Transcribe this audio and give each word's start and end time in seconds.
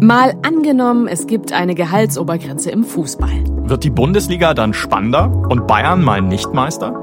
Mal 0.00 0.36
angenommen, 0.42 1.08
es 1.08 1.26
gibt 1.26 1.52
eine 1.52 1.74
Gehaltsobergrenze 1.74 2.70
im 2.70 2.84
Fußball. 2.84 3.42
Wird 3.68 3.82
die 3.82 3.90
Bundesliga 3.90 4.54
dann 4.54 4.72
spannender 4.72 5.28
und 5.50 5.66
Bayern 5.66 6.04
mal 6.04 6.22
nicht 6.22 6.52
Meister? 6.54 6.94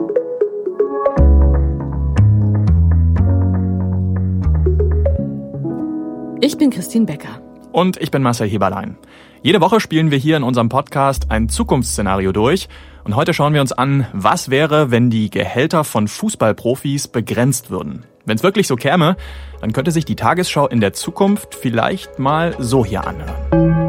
Ich 6.40 6.58
bin 6.58 6.70
Christine 6.70 7.06
Becker. 7.06 7.42
Und 7.74 7.98
ich 7.98 8.12
bin 8.12 8.24
Marcel 8.24 8.48
Heberlein. 8.48 8.98
Jede 9.42 9.60
Woche 9.60 9.82
spielen 9.82 10.10
wir 10.10 10.18
hier 10.18 10.38
in 10.38 10.44
unserem 10.44 10.70
Podcast 10.70 11.32
ein 11.32 11.50
Zukunftsszenario 11.50 12.32
durch. 12.32 12.70
Und 13.04 13.18
heute 13.18 13.34
schauen 13.34 13.54
wir 13.54 13.60
uns 13.60 13.74
an, 13.74 14.08
was 14.14 14.50
wäre, 14.50 14.90
wenn 14.90 15.10
die 15.10 15.30
Gehälter 15.30 15.84
von 15.84 16.08
Fußballprofis 16.08 17.10
begrenzt 17.10 17.70
würden. 17.70 18.06
Wenn 18.26 18.38
es 18.38 18.44
wirklich 18.44 18.68
so 18.68 18.76
käme, 18.76 19.18
dann 19.62 19.72
könnte 19.72 19.92
sich 19.92 20.06
die 20.06 20.16
Tagesschau 20.16 20.68
in 20.68 20.82
der 20.82 20.94
Zukunft 20.94 21.54
vielleicht 21.56 22.18
mal 22.18 22.56
so 22.60 22.84
hier 22.84 23.06
anhören. 23.06 23.86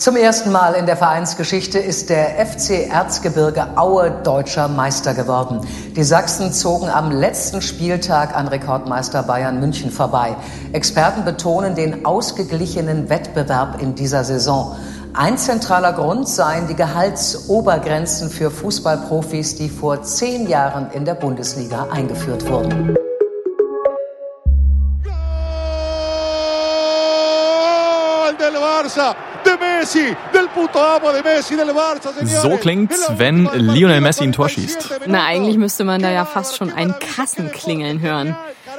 Zum 0.00 0.16
ersten 0.16 0.50
Mal 0.50 0.72
in 0.76 0.86
der 0.86 0.96
Vereinsgeschichte 0.96 1.78
ist 1.78 2.08
der 2.08 2.46
FC 2.46 2.88
Erzgebirge 2.90 3.76
Aue 3.76 4.10
deutscher 4.24 4.66
Meister 4.66 5.12
geworden. 5.12 5.60
Die 5.94 6.04
Sachsen 6.04 6.54
zogen 6.54 6.88
am 6.88 7.10
letzten 7.10 7.60
Spieltag 7.60 8.34
an 8.34 8.48
Rekordmeister 8.48 9.22
Bayern 9.24 9.60
München 9.60 9.90
vorbei. 9.90 10.36
Experten 10.72 11.26
betonen 11.26 11.74
den 11.74 12.06
ausgeglichenen 12.06 13.10
Wettbewerb 13.10 13.82
in 13.82 13.94
dieser 13.94 14.24
Saison. 14.24 14.74
Ein 15.12 15.36
zentraler 15.36 15.92
Grund 15.92 16.28
seien 16.28 16.66
die 16.66 16.76
Gehaltsobergrenzen 16.76 18.30
für 18.30 18.50
Fußballprofis, 18.50 19.56
die 19.56 19.68
vor 19.68 20.02
zehn 20.02 20.48
Jahren 20.48 20.90
in 20.92 21.04
der 21.04 21.14
Bundesliga 21.14 21.88
eingeführt 21.90 22.48
wurden. 22.48 22.96
So 32.26 32.56
klingt's, 32.56 33.10
wenn 33.16 33.48
Lionel 33.54 34.00
Messi 34.00 34.24
ein 34.24 34.32
Tor 34.32 34.48
schießt. 34.48 35.00
Na, 35.06 35.24
eigentlich 35.24 35.56
müsste 35.58 35.84
man 35.84 36.02
da 36.02 36.10
ja 36.10 36.24
fast 36.24 36.56
schon 36.56 36.72
ein 36.72 36.94
Kassenklingeln 36.98 38.00
hören. 38.00 38.36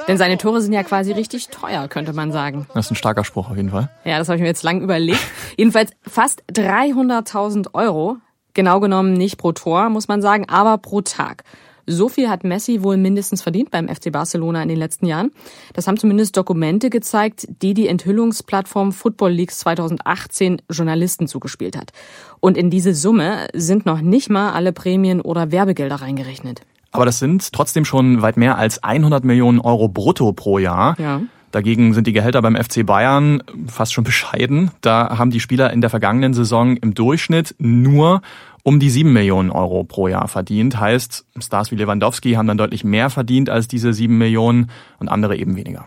Denn 0.08 0.18
seine 0.18 0.38
Tore 0.38 0.60
sind 0.60 0.72
ja 0.72 0.82
quasi 0.82 1.12
richtig 1.12 1.48
teuer, 1.48 1.88
könnte 1.88 2.12
man 2.12 2.32
sagen. 2.32 2.66
Das 2.74 2.86
ist 2.86 2.92
ein 2.92 2.96
starker 2.96 3.24
Spruch 3.24 3.50
auf 3.50 3.56
jeden 3.56 3.70
Fall. 3.70 3.88
Ja, 4.04 4.18
das 4.18 4.28
habe 4.28 4.36
ich 4.36 4.42
mir 4.42 4.48
jetzt 4.48 4.62
lang 4.62 4.80
überlegt. 4.80 5.20
Jedenfalls 5.56 5.92
fast 6.02 6.42
300.000 6.52 7.74
Euro. 7.74 8.16
Genau 8.54 8.80
genommen 8.80 9.14
nicht 9.14 9.38
pro 9.38 9.52
Tor, 9.52 9.88
muss 9.88 10.08
man 10.08 10.20
sagen, 10.20 10.48
aber 10.48 10.76
pro 10.78 11.00
Tag. 11.00 11.44
So 11.86 12.08
viel 12.08 12.28
hat 12.28 12.44
Messi 12.44 12.82
wohl 12.82 12.96
mindestens 12.96 13.42
verdient 13.42 13.70
beim 13.70 13.88
FC 13.88 14.12
Barcelona 14.12 14.62
in 14.62 14.68
den 14.68 14.78
letzten 14.78 15.06
Jahren. 15.06 15.30
Das 15.74 15.86
haben 15.86 15.96
zumindest 15.96 16.36
Dokumente 16.36 16.90
gezeigt, 16.90 17.46
die 17.62 17.74
die 17.74 17.88
Enthüllungsplattform 17.88 18.92
Football 18.92 19.32
Leaks 19.32 19.58
2018 19.60 20.62
Journalisten 20.70 21.26
zugespielt 21.26 21.76
hat. 21.76 21.92
Und 22.40 22.56
in 22.56 22.70
diese 22.70 22.94
Summe 22.94 23.48
sind 23.52 23.86
noch 23.86 24.00
nicht 24.00 24.30
mal 24.30 24.52
alle 24.52 24.72
Prämien 24.72 25.20
oder 25.20 25.50
Werbegelder 25.50 25.96
reingerechnet. 25.96 26.62
Aber 26.92 27.06
das 27.06 27.18
sind 27.18 27.52
trotzdem 27.52 27.84
schon 27.84 28.22
weit 28.22 28.36
mehr 28.36 28.58
als 28.58 28.82
100 28.82 29.24
Millionen 29.24 29.58
Euro 29.58 29.88
brutto 29.88 30.32
pro 30.32 30.58
Jahr. 30.58 30.94
Ja. 31.00 31.22
Dagegen 31.52 31.92
sind 31.92 32.06
die 32.06 32.14
Gehälter 32.14 32.40
beim 32.40 32.56
FC 32.56 32.84
Bayern 32.84 33.42
fast 33.66 33.92
schon 33.92 34.04
bescheiden. 34.04 34.70
Da 34.80 35.18
haben 35.18 35.30
die 35.30 35.40
Spieler 35.40 35.70
in 35.70 35.82
der 35.82 35.90
vergangenen 35.90 36.32
Saison 36.32 36.78
im 36.78 36.94
Durchschnitt 36.94 37.54
nur 37.58 38.22
um 38.62 38.78
die 38.78 38.90
sieben 38.90 39.12
Millionen 39.12 39.50
Euro 39.50 39.84
pro 39.84 40.08
Jahr 40.08 40.28
verdient. 40.28 40.78
Heißt, 40.78 41.24
Stars 41.40 41.70
wie 41.70 41.76
Lewandowski 41.76 42.32
haben 42.32 42.46
dann 42.46 42.58
deutlich 42.58 42.84
mehr 42.84 43.10
verdient 43.10 43.50
als 43.50 43.68
diese 43.68 43.92
sieben 43.92 44.18
Millionen 44.18 44.70
und 44.98 45.08
andere 45.08 45.36
eben 45.36 45.56
weniger. 45.56 45.84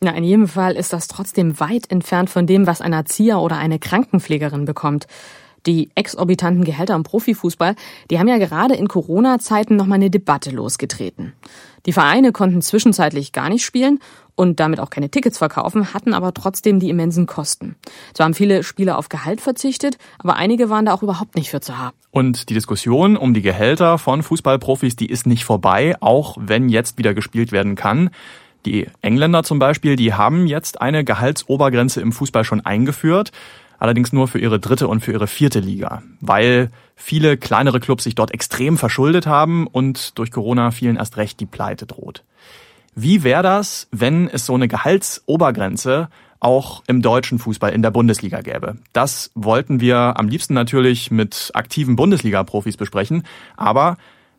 Na, 0.00 0.12
in 0.16 0.24
jedem 0.24 0.48
Fall 0.48 0.74
ist 0.74 0.92
das 0.92 1.06
trotzdem 1.06 1.60
weit 1.60 1.90
entfernt 1.90 2.28
von 2.28 2.46
dem, 2.46 2.66
was 2.66 2.80
ein 2.80 2.92
Erzieher 2.92 3.38
oder 3.40 3.56
eine 3.56 3.78
Krankenpflegerin 3.78 4.64
bekommt. 4.64 5.06
Die 5.66 5.90
exorbitanten 5.94 6.64
Gehälter 6.64 6.94
im 6.94 7.04
Profifußball, 7.04 7.76
die 8.10 8.18
haben 8.18 8.28
ja 8.28 8.38
gerade 8.38 8.74
in 8.74 8.88
Corona-Zeiten 8.88 9.76
nochmal 9.76 9.96
eine 9.96 10.10
Debatte 10.10 10.50
losgetreten. 10.50 11.34
Die 11.86 11.92
Vereine 11.92 12.32
konnten 12.32 12.62
zwischenzeitlich 12.62 13.32
gar 13.32 13.48
nicht 13.48 13.64
spielen 13.64 13.98
und 14.34 14.60
damit 14.60 14.80
auch 14.80 14.90
keine 14.90 15.10
Tickets 15.10 15.38
verkaufen, 15.38 15.94
hatten 15.94 16.14
aber 16.14 16.32
trotzdem 16.34 16.80
die 16.80 16.90
immensen 16.90 17.26
Kosten. 17.26 17.76
Zwar 18.14 18.24
haben 18.24 18.34
viele 18.34 18.62
Spieler 18.62 18.98
auf 18.98 19.08
Gehalt 19.08 19.40
verzichtet, 19.40 19.98
aber 20.18 20.36
einige 20.36 20.70
waren 20.70 20.86
da 20.86 20.94
auch 20.94 21.02
überhaupt 21.02 21.36
nicht 21.36 21.50
für 21.50 21.60
zu 21.60 21.78
haben. 21.78 21.96
Und 22.10 22.48
die 22.48 22.54
Diskussion 22.54 23.16
um 23.16 23.34
die 23.34 23.42
Gehälter 23.42 23.98
von 23.98 24.22
Fußballprofis, 24.22 24.96
die 24.96 25.06
ist 25.06 25.26
nicht 25.26 25.44
vorbei, 25.44 25.96
auch 26.00 26.36
wenn 26.40 26.68
jetzt 26.68 26.98
wieder 26.98 27.14
gespielt 27.14 27.52
werden 27.52 27.74
kann. 27.74 28.10
Die 28.64 28.86
Engländer 29.00 29.42
zum 29.42 29.58
Beispiel, 29.58 29.96
die 29.96 30.14
haben 30.14 30.46
jetzt 30.46 30.80
eine 30.80 31.04
Gehaltsobergrenze 31.04 32.00
im 32.00 32.12
Fußball 32.12 32.44
schon 32.44 32.60
eingeführt 32.60 33.32
allerdings 33.82 34.12
nur 34.12 34.28
für 34.28 34.38
ihre 34.38 34.60
dritte 34.60 34.86
und 34.86 35.00
für 35.00 35.10
ihre 35.10 35.26
vierte 35.26 35.58
Liga, 35.58 36.04
weil 36.20 36.70
viele 36.94 37.36
kleinere 37.36 37.80
Clubs 37.80 38.04
sich 38.04 38.14
dort 38.14 38.32
extrem 38.32 38.78
verschuldet 38.78 39.26
haben 39.26 39.66
und 39.66 40.16
durch 40.18 40.30
Corona 40.30 40.70
vielen 40.70 40.94
erst 40.94 41.16
recht 41.16 41.40
die 41.40 41.46
Pleite 41.46 41.84
droht. 41.84 42.22
Wie 42.94 43.24
wäre 43.24 43.42
das, 43.42 43.88
wenn 43.90 44.28
es 44.28 44.46
so 44.46 44.54
eine 44.54 44.68
Gehaltsobergrenze 44.68 46.08
auch 46.38 46.84
im 46.86 47.02
deutschen 47.02 47.40
Fußball 47.40 47.72
in 47.72 47.82
der 47.82 47.90
Bundesliga 47.90 48.40
gäbe? 48.40 48.76
Das 48.92 49.32
wollten 49.34 49.80
wir 49.80 50.14
am 50.16 50.28
liebsten 50.28 50.54
natürlich 50.54 51.10
mit 51.10 51.50
aktiven 51.54 51.96
Bundesliga-Profis 51.96 52.76
besprechen, 52.76 53.24
aber 53.56 53.96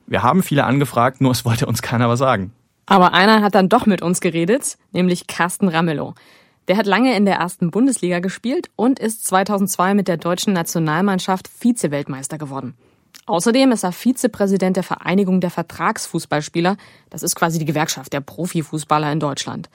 wir 0.08 0.24
haben 0.24 0.42
viele 0.42 0.64
angefragt, 0.64 1.20
nur 1.20 1.32
es 1.32 1.44
wollte 1.44 1.66
uns 1.66 1.82
keiner 1.82 2.08
was 2.08 2.20
sagen. 2.20 2.54
Aber 2.86 3.14
einer 3.14 3.42
hat 3.42 3.56
dann 3.56 3.68
doch 3.68 3.88
mit 3.88 4.02
uns 4.02 4.22
geredet, 4.22 4.78
nämlich 4.94 5.28
Carsten 5.28 5.68
Ramelow. 5.68 6.14
Der 6.68 6.78
hat 6.78 6.86
lange 6.86 7.16
in 7.16 7.26
der 7.26 7.36
ersten 7.36 7.72
Bundesliga 7.72 8.20
gespielt 8.20 8.70
und 8.76 9.00
ist 9.00 9.26
2002 9.26 9.94
mit 9.94 10.08
der 10.08 10.18
deutschen 10.18 10.54
Nationalmannschaft 10.54 11.50
Vize-Weltmeister 11.50 12.38
geworden. 12.38 12.76
Außerdem 13.26 13.72
ist 13.72 13.84
er 13.84 13.92
Vizepräsident 13.92 14.76
der 14.76 14.84
Vereinigung 14.84 15.40
der 15.40 15.50
Vertragsfußballspieler. 15.50 16.78
Das 17.10 17.24
ist 17.24 17.36
quasi 17.36 17.60
die 17.60 17.66
Gewerkschaft 17.66 18.12
der 18.14 18.22
Profifußballer 18.22 19.12
in 19.12 19.20
Deutschland. 19.20 19.70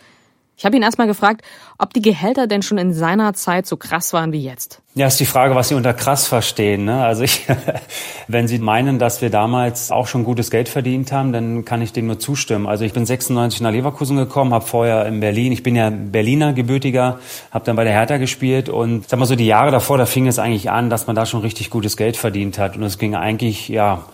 Ich 0.59 0.65
habe 0.65 0.77
ihn 0.77 0.83
erstmal 0.83 1.07
gefragt, 1.07 1.43
ob 1.79 1.95
die 1.95 2.03
Gehälter 2.03 2.49
denn 2.49 2.63
schon 2.63 2.79
in 2.79 2.93
seiner 2.93 3.33
Zeit 3.33 3.65
so 3.65 3.77
krass 3.77 4.13
waren 4.13 4.33
wie 4.33 4.43
jetzt. 4.43 4.83
Ja, 4.97 5.07
ist 5.07 5.21
die 5.21 5.25
Frage, 5.25 5.55
was 5.55 5.69
Sie 5.69 5.77
unter 5.77 5.95
krass 5.95 6.27
verstehen. 6.27 6.85
Ne? 6.85 7.01
Also 7.01 7.23
ich, 7.23 7.47
wenn 8.29 8.49
Sie 8.49 8.59
meinen, 8.59 8.99
dass 8.99 9.23
wir 9.23 9.31
damals 9.31 9.93
auch 9.93 10.09
schon 10.09 10.25
gutes 10.25 10.51
Geld 10.51 10.69
verdient 10.69 11.13
haben, 11.13 11.33
dann 11.33 11.65
kann 11.65 11.81
ich 11.81 11.93
dem 11.93 12.09
nur 12.09 12.19
zustimmen. 12.19 12.67
Also 12.67 12.85
ich 12.85 12.93
bin 12.93 13.07
96 13.07 13.61
nach 13.61 13.71
Leverkusen 13.71 14.17
gekommen, 14.17 14.53
habe 14.53 14.67
vorher 14.67 15.07
in 15.07 15.21
Berlin, 15.21 15.53
ich 15.53 15.63
bin 15.63 15.77
ja 15.77 15.91
Berliner 15.91 16.53
gebürtiger, 16.53 17.21
habe 17.53 17.65
dann 17.65 17.77
bei 17.77 17.85
der 17.85 17.93
Hertha 17.93 18.17
gespielt 18.17 18.69
und 18.69 19.09
sag 19.09 19.21
mal 19.21 19.27
so 19.27 19.37
die 19.37 19.47
Jahre 19.47 19.71
davor, 19.71 19.97
da 19.97 20.07
fing 20.07 20.27
es 20.27 20.41
eigentlich 20.41 20.73
an, 20.73 20.91
dass 20.91 21.07
man 21.07 21.15
da 21.15 21.25
schon 21.25 21.43
richtig 21.43 21.71
gutes 21.71 21.97
Geld 21.97 22.17
verdient 22.17 22.59
hat 22.59 22.77
und 22.77 22.83
es 22.83 22.99
ging 22.99 23.15
eigentlich 23.15 23.69
ja 23.69 24.07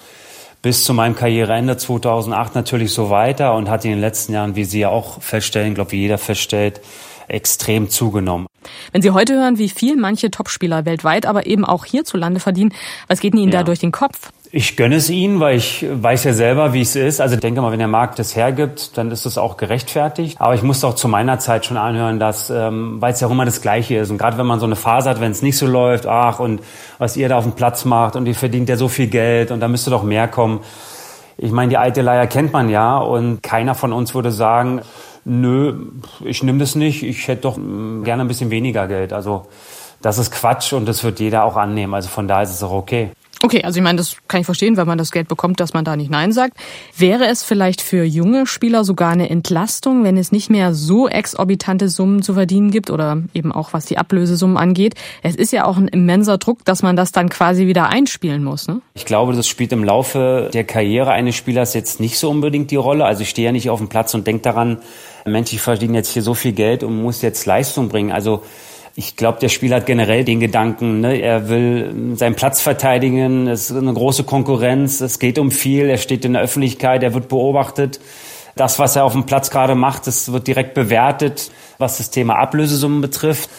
bis 0.65 0.83
zu 0.83 0.95
meinem 0.95 1.15
Karriereende 1.15 1.77
2008 1.77 2.55
natürlich 2.55 2.91
so 2.91 3.11
weiter 3.11 3.55
und 3.55 3.69
hat 3.69 3.85
in 3.85 3.91
den 3.91 4.01
letzten 4.01 4.33
Jahren, 4.33 4.57
wie 4.57 4.65
Sie 4.65 4.81
ja 4.81 4.89
auch 4.89 5.21
feststellen, 5.21 5.75
glaube 5.75 5.93
wie 5.93 5.99
jeder 5.99 6.17
feststellt, 6.17 6.81
extrem 7.29 7.91
zugenommen. 7.91 8.47
Wenn 8.91 9.03
Sie 9.03 9.11
heute 9.11 9.35
hören, 9.35 9.59
wie 9.59 9.69
viel 9.69 9.95
manche 9.97 10.31
Topspieler 10.31 10.87
weltweit, 10.87 11.27
aber 11.27 11.45
eben 11.45 11.67
auch 11.67 11.85
hierzulande 11.85 12.41
verdienen, 12.41 12.73
was 13.09 13.21
geht 13.21 13.35
Ihnen 13.35 13.53
ja. 13.53 13.59
da 13.59 13.63
durch 13.63 13.79
den 13.79 13.93
Kopf? 13.93 14.31
Ich 14.57 14.77
gönne 14.77 14.95
es 14.95 15.11
ihnen, 15.11 15.41
weil 15.41 15.57
ich 15.57 15.85
weiß 15.91 16.23
ja 16.23 16.33
selber, 16.33 16.73
wie 16.73 16.81
es 16.81 16.95
ist. 16.95 17.21
Also 17.21 17.35
ich 17.35 17.41
denke 17.41 17.61
mal, 17.61 17.73
wenn 17.73 17.81
der 17.81 17.89
Markt 17.89 18.21
es 18.21 18.37
hergibt, 18.37 18.97
dann 18.97 19.11
ist 19.11 19.27
es 19.27 19.37
auch 19.37 19.57
gerechtfertigt. 19.57 20.41
Aber 20.41 20.55
ich 20.55 20.63
musste 20.63 20.87
auch 20.87 20.95
zu 20.95 21.09
meiner 21.09 21.41
Zeit 21.41 21.67
schon 21.67 21.77
anhören, 21.77 22.21
dass, 22.21 22.51
ähm, 22.51 23.03
weil 23.03 23.13
es 23.13 23.21
ja 23.21 23.27
auch 23.27 23.33
immer 23.33 23.47
das 23.47 23.63
Gleiche 23.63 23.97
ist. 23.97 24.13
Und 24.13 24.19
gerade 24.19 24.39
wenn 24.39 24.47
man 24.47 24.61
so 24.61 24.67
eine 24.67 24.77
Phase 24.77 25.11
hat, 25.11 25.21
wenn 25.21 25.33
es 25.33 25.43
nicht 25.43 25.59
so 25.59 25.67
läuft, 25.67 26.07
ach, 26.07 26.39
und 26.39 26.61
was 26.99 27.17
ihr 27.17 27.29
da 27.29 27.37
auf 27.37 27.43
dem 27.43 27.55
Platz 27.55 27.85
macht 27.85 28.15
und 28.15 28.27
ihr 28.27 28.37
verdient 28.37 28.69
ja 28.69 28.77
so 28.77 28.87
viel 28.87 29.09
Geld 29.09 29.51
und 29.51 29.59
da 29.59 29.67
müsste 29.67 29.91
doch 29.91 30.05
mehr 30.05 30.29
kommen. 30.29 30.61
Ich 31.37 31.51
meine, 31.51 31.71
die 31.71 31.77
alte 31.77 32.03
Leier 32.03 32.29
kennt 32.29 32.53
man 32.53 32.69
ja 32.69 32.99
und 32.99 33.43
keiner 33.43 33.75
von 33.75 33.93
uns 33.93 34.15
würde 34.15 34.31
sagen, 34.31 34.83
nö, 35.25 35.75
ich 36.25 36.45
nehme 36.45 36.61
das 36.61 36.77
nicht, 36.77 37.03
ich 37.03 37.27
hätte 37.27 37.43
doch 37.43 37.57
mm, 37.57 38.05
gerne 38.05 38.23
ein 38.23 38.29
bisschen 38.29 38.51
weniger 38.51 38.87
Geld. 38.87 39.13
Also 39.13 39.47
das 40.01 40.19
ist 40.19 40.31
Quatsch 40.31 40.73
und 40.75 40.87
das 40.87 41.03
wird 41.03 41.19
jeder 41.19 41.43
auch 41.43 41.57
annehmen. 41.57 41.93
Also 41.93 42.09
von 42.09 42.29
daher 42.29 42.45
ist 42.45 42.53
es 42.53 42.63
auch 42.63 42.71
okay. 42.71 43.11
Okay, 43.45 43.63
also 43.63 43.77
ich 43.77 43.83
meine, 43.83 43.99
das 43.99 44.17
kann 44.27 44.41
ich 44.41 44.47
verstehen, 44.47 44.79
wenn 44.79 44.87
man 44.87 44.97
das 44.97 45.13
Geld 45.13 45.29
bekommt, 45.29 45.61
dass 45.61 45.75
man 45.75 45.85
da 45.85 45.97
nicht 45.97 46.11
Nein 46.11 46.33
sagt. 46.33 46.57
Wäre 46.97 47.27
es 47.27 47.43
vielleicht 47.43 47.83
für 47.83 48.03
junge 48.03 48.47
Spieler 48.47 48.85
sogar 48.85 49.11
eine 49.11 49.29
Entlastung, 49.29 50.03
wenn 50.03 50.17
es 50.17 50.33
nicht 50.33 50.49
mehr 50.49 50.73
so 50.73 51.09
exorbitante 51.09 51.91
Summen 51.91 52.23
zu 52.23 52.33
verdienen 52.33 52.71
gibt 52.71 52.89
oder 52.89 53.23
eben 53.35 53.53
auch 53.53 53.75
was 53.75 53.85
die 53.85 53.99
Ablösesummen 53.99 54.57
angeht? 54.57 54.95
Es 55.23 55.37
ist 55.37 55.53
ja 55.53 55.67
auch 55.67 55.77
ein 55.77 55.89
immenser 55.89 56.39
Druck, 56.39 56.65
dass 56.65 56.83
man 56.83 56.97
das 56.97 57.13
dann 57.13 57.29
quasi 57.29 57.67
wieder 57.67 57.91
einspielen 57.91 58.43
muss. 58.43 58.67
Ne? 58.67 58.81
Ich 58.95 59.05
glaube, 59.05 59.35
das 59.35 59.47
spielt 59.47 59.73
im 59.73 59.85
Laufe 59.85 60.49
der 60.55 60.65
Karriere 60.65 61.11
eines 61.11 61.35
Spielers 61.35 61.75
jetzt 61.75 62.01
nicht 62.01 62.19
so 62.19 62.31
unbedingt 62.31 62.71
die 62.71 62.77
Rolle. 62.77 63.05
Also 63.05 63.25
ich 63.25 63.29
stehe 63.29 63.45
ja 63.45 63.53
nicht 63.53 63.69
auf 63.69 63.79
dem 63.79 63.91
Platz 63.91 64.15
und 64.15 64.27
denke 64.27 64.41
daran, 64.41 64.79
Mensch, 65.27 65.53
ich 65.53 65.61
verdiene 65.61 65.99
jetzt 65.99 66.15
hier 66.15 66.23
so 66.23 66.33
viel 66.33 66.53
Geld 66.53 66.83
und 66.83 67.03
muss 67.03 67.21
jetzt 67.21 67.45
Leistung 67.45 67.91
bringen. 67.91 68.11
Also 68.11 68.43
ich 68.97 69.17
glaube, 69.17 69.41
der 69.41 69.49
Spieler 69.49 69.77
hat 69.77 69.87
generell 69.87 70.25
den 70.25 70.39
Gedanken, 70.39 71.01
ne, 71.01 71.21
er 71.21 71.49
will 71.49 72.15
seinen 72.15 72.37
Platz 72.37 72.61
verteidigen, 72.61 73.49
es 73.49 73.71
ist 73.71 73.77
eine 73.77 73.93
große 73.93 74.23
Konkurrenz, 74.23 75.01
es 75.01 75.19
geht 75.19 75.39
um 75.39 75.51
viel, 75.51 75.87
er 75.87 75.99
steht 75.99 76.25
in 76.25 76.35
der 76.35 76.43
Öffentlichkeit, 76.43 77.03
er 77.03 77.13
wird 77.13 77.29
beobachtet. 77.29 78.01
Das, 78.55 78.79
was 78.79 78.95
er 78.95 79.05
auf 79.05 79.13
dem 79.13 79.27
Platz 79.27 79.51
gerade 79.51 79.75
macht, 79.75 80.07
das 80.07 80.33
wird 80.33 80.47
direkt 80.47 80.75
bewertet, 80.75 81.51
was 81.79 81.99
das 81.99 82.11
Thema 82.11 82.37
Ablösesummen 82.37 83.01
betrifft. 83.01 83.51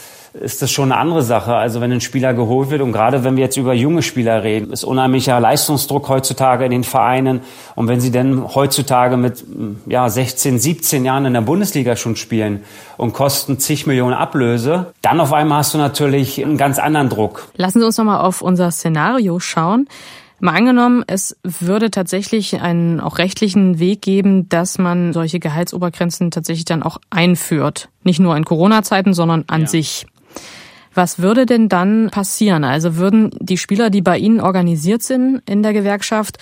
Ist 0.42 0.62
das 0.62 0.72
schon 0.72 0.92
eine 0.92 1.00
andere 1.00 1.22
Sache. 1.22 1.56
Also 1.56 1.82
wenn 1.82 1.92
ein 1.92 2.02
Spieler 2.02 2.34
geholt 2.34 2.70
wird 2.70 2.82
und 2.82 2.92
gerade 2.92 3.24
wenn 3.24 3.36
wir 3.38 3.44
jetzt 3.44 3.58
über 3.58 3.74
junge 3.74 4.02
Spieler 4.02 4.44
reden, 4.44 4.72
ist 4.72 4.84
unheimlicher 4.84 5.40
Leistungsdruck 5.40 6.10
heutzutage 6.10 6.66
in 6.66 6.72
den 6.72 6.84
Vereinen. 6.84 7.42
Und 7.76 7.88
wenn 7.88 8.02
sie 8.02 8.12
denn 8.12 8.44
heutzutage 8.54 9.18
mit 9.18 9.44
ja, 9.86 10.10
16, 10.10 10.60
17 10.60 11.06
Jahren 11.06 11.26
in 11.26 11.34
der 11.34 11.42
Bundesliga 11.42 11.96
schon 11.96 12.16
spielen 12.16 12.64
und 12.98 13.14
kosten 13.14 13.60
zig 13.60 13.88
Millionen 13.88 14.14
Ablöse, 14.14 14.94
dann 15.02 15.20
auf 15.20 15.32
einmal 15.32 15.60
hast 15.60 15.74
du 15.74 15.78
natürlich 15.78 16.44
einen 16.44 16.58
ganz 16.58 16.80
anderen 16.80 17.10
Druck. 17.10 17.48
Lassen 17.56 17.80
Sie 17.80 17.86
uns 17.86 17.98
nochmal 17.98 18.22
auf 18.22 18.42
unser 18.42 18.72
Szenario 18.72 19.40
schauen. 19.40 19.88
Mal 20.42 20.54
angenommen, 20.54 21.04
es 21.08 21.38
würde 21.44 21.90
tatsächlich 21.92 22.60
einen 22.62 23.00
auch 23.00 23.20
rechtlichen 23.20 23.80
Weg 23.80 24.02
geben, 24.02 24.50
dass 24.50 24.78
man 24.78 25.14
solche 25.14 25.40
Gehaltsobergrenzen 25.40 26.30
tatsächlich 26.30 26.66
dann 26.66 26.84
auch 26.84 26.98
einführt. 27.10 27.90
Nicht 28.04 28.20
nur 28.20 28.36
in 28.36 28.44
Corona-Zeiten, 28.44 29.14
sondern 29.14 29.46
an 29.48 29.62
ja. 29.62 29.68
sich. 29.68 30.06
Was 30.96 31.20
würde 31.20 31.46
denn 31.46 31.70
dann 31.70 32.10
passieren? 32.10 32.64
Also 32.64 32.96
würden 32.96 33.32
die 33.40 33.58
Spieler, 33.58 33.90
die 33.90 34.02
bei 34.02 34.18
Ihnen 34.18 34.40
organisiert 34.40 35.04
sind 35.04 35.42
in 35.46 35.62
der 35.62 35.74
Gewerkschaft, 35.74 36.38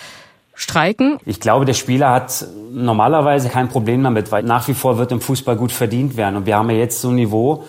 streiken? 0.54 1.18
Ich 1.26 1.40
glaube, 1.40 1.66
der 1.66 1.74
Spieler 1.74 2.12
hat 2.12 2.46
normalerweise 2.72 3.50
kein 3.50 3.68
Problem 3.68 4.04
damit, 4.04 4.32
weil 4.32 4.44
nach 4.44 4.68
wie 4.68 4.76
vor 4.76 5.00
wird 5.00 5.12
im 5.12 5.22
Fußball 5.22 5.56
gut 5.56 5.72
verdient 5.72 6.18
werden. 6.18 6.36
Und 6.38 6.46
wir 6.46 6.56
haben 6.56 6.70
ja 6.70 6.78
jetzt 6.78 7.02
so 7.02 7.10
ein 7.10 7.16
Niveau, 7.16 7.66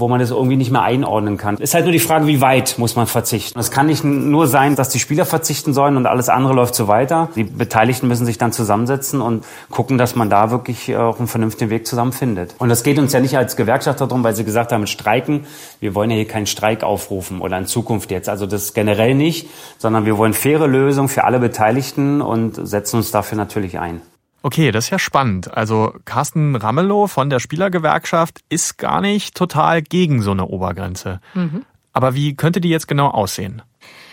wo 0.00 0.08
man 0.08 0.18
das 0.18 0.30
irgendwie 0.30 0.56
nicht 0.56 0.70
mehr 0.70 0.82
einordnen 0.82 1.36
kann. 1.36 1.56
Ist 1.58 1.74
halt 1.74 1.84
nur 1.84 1.92
die 1.92 1.98
Frage, 1.98 2.26
wie 2.26 2.40
weit 2.40 2.76
muss 2.78 2.96
man 2.96 3.06
verzichten. 3.06 3.58
Es 3.58 3.70
kann 3.70 3.86
nicht 3.86 4.02
nur 4.02 4.46
sein, 4.46 4.76
dass 4.76 4.88
die 4.88 4.98
Spieler 4.98 5.24
verzichten 5.24 5.72
sollen 5.74 5.96
und 5.96 6.06
alles 6.06 6.28
andere 6.28 6.54
läuft 6.54 6.74
so 6.74 6.88
weiter. 6.88 7.28
Die 7.36 7.44
Beteiligten 7.44 8.08
müssen 8.08 8.26
sich 8.26 8.38
dann 8.38 8.52
zusammensetzen 8.52 9.20
und 9.20 9.44
gucken, 9.70 9.98
dass 9.98 10.16
man 10.16 10.30
da 10.30 10.50
wirklich 10.50 10.88
äh, 10.88 10.96
auch 10.96 11.18
einen 11.18 11.28
vernünftigen 11.28 11.70
Weg 11.70 11.86
zusammenfindet. 11.86 12.54
Und 12.58 12.68
das 12.68 12.82
geht 12.82 12.98
uns 12.98 13.12
ja 13.12 13.20
nicht 13.20 13.36
als 13.36 13.56
Gewerkschaft 13.56 14.00
darum, 14.00 14.24
weil 14.24 14.34
Sie 14.34 14.44
gesagt 14.44 14.72
haben, 14.72 14.86
streiken. 14.86 15.46
Wir 15.80 15.94
wollen 15.94 16.10
ja 16.10 16.16
hier 16.16 16.28
keinen 16.28 16.46
Streik 16.46 16.82
aufrufen 16.82 17.40
oder 17.40 17.58
in 17.58 17.66
Zukunft 17.66 18.10
jetzt. 18.10 18.28
Also 18.28 18.46
das 18.46 18.74
generell 18.74 19.14
nicht, 19.14 19.48
sondern 19.78 20.06
wir 20.06 20.18
wollen 20.18 20.32
faire 20.32 20.66
Lösungen 20.66 21.08
für 21.08 21.24
alle 21.24 21.38
Beteiligten 21.38 22.22
und 22.22 22.66
setzen 22.66 22.96
uns 22.96 23.10
dafür 23.10 23.36
natürlich 23.36 23.78
ein. 23.78 24.00
Okay, 24.42 24.70
das 24.72 24.84
ist 24.84 24.90
ja 24.90 24.98
spannend. 24.98 25.54
Also 25.54 25.94
Carsten 26.04 26.56
Ramelow 26.56 27.06
von 27.06 27.30
der 27.30 27.40
Spielergewerkschaft 27.40 28.40
ist 28.48 28.78
gar 28.78 29.00
nicht 29.00 29.34
total 29.34 29.82
gegen 29.82 30.22
so 30.22 30.30
eine 30.30 30.46
Obergrenze. 30.46 31.20
Mhm. 31.34 31.64
Aber 31.92 32.14
wie 32.14 32.34
könnte 32.34 32.60
die 32.60 32.70
jetzt 32.70 32.88
genau 32.88 33.08
aussehen? 33.08 33.62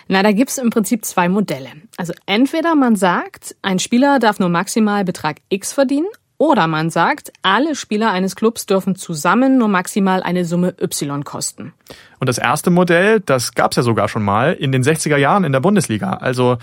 Na, 0.09 0.23
da 0.23 0.31
gibt's 0.31 0.57
im 0.57 0.69
Prinzip 0.69 1.05
zwei 1.05 1.29
Modelle. 1.29 1.69
Also 1.97 2.13
entweder 2.25 2.75
man 2.75 2.95
sagt, 2.95 3.55
ein 3.61 3.79
Spieler 3.79 4.19
darf 4.19 4.39
nur 4.39 4.49
maximal 4.49 5.03
Betrag 5.03 5.37
X 5.49 5.73
verdienen, 5.73 6.07
oder 6.39 6.67
man 6.67 6.91
sagt, 6.91 7.31
alle 7.41 7.75
Spieler 7.75 8.11
eines 8.11 8.35
Clubs 8.35 8.67
dürfen 8.67 8.95
zusammen 8.95 9.57
nur 9.57 9.67
maximal 9.67 10.21
eine 10.21 10.45
Summe 10.45 10.75
Y 10.79 11.23
kosten. 11.23 11.73
Und 12.19 12.29
das 12.29 12.37
erste 12.37 12.69
Modell, 12.69 13.21
das 13.21 13.55
gab's 13.55 13.75
ja 13.75 13.81
sogar 13.81 14.07
schon 14.07 14.23
mal 14.23 14.53
in 14.53 14.71
den 14.71 14.83
60er 14.83 15.17
Jahren 15.17 15.43
in 15.43 15.51
der 15.51 15.61
Bundesliga. 15.61 16.13
Also 16.13 16.59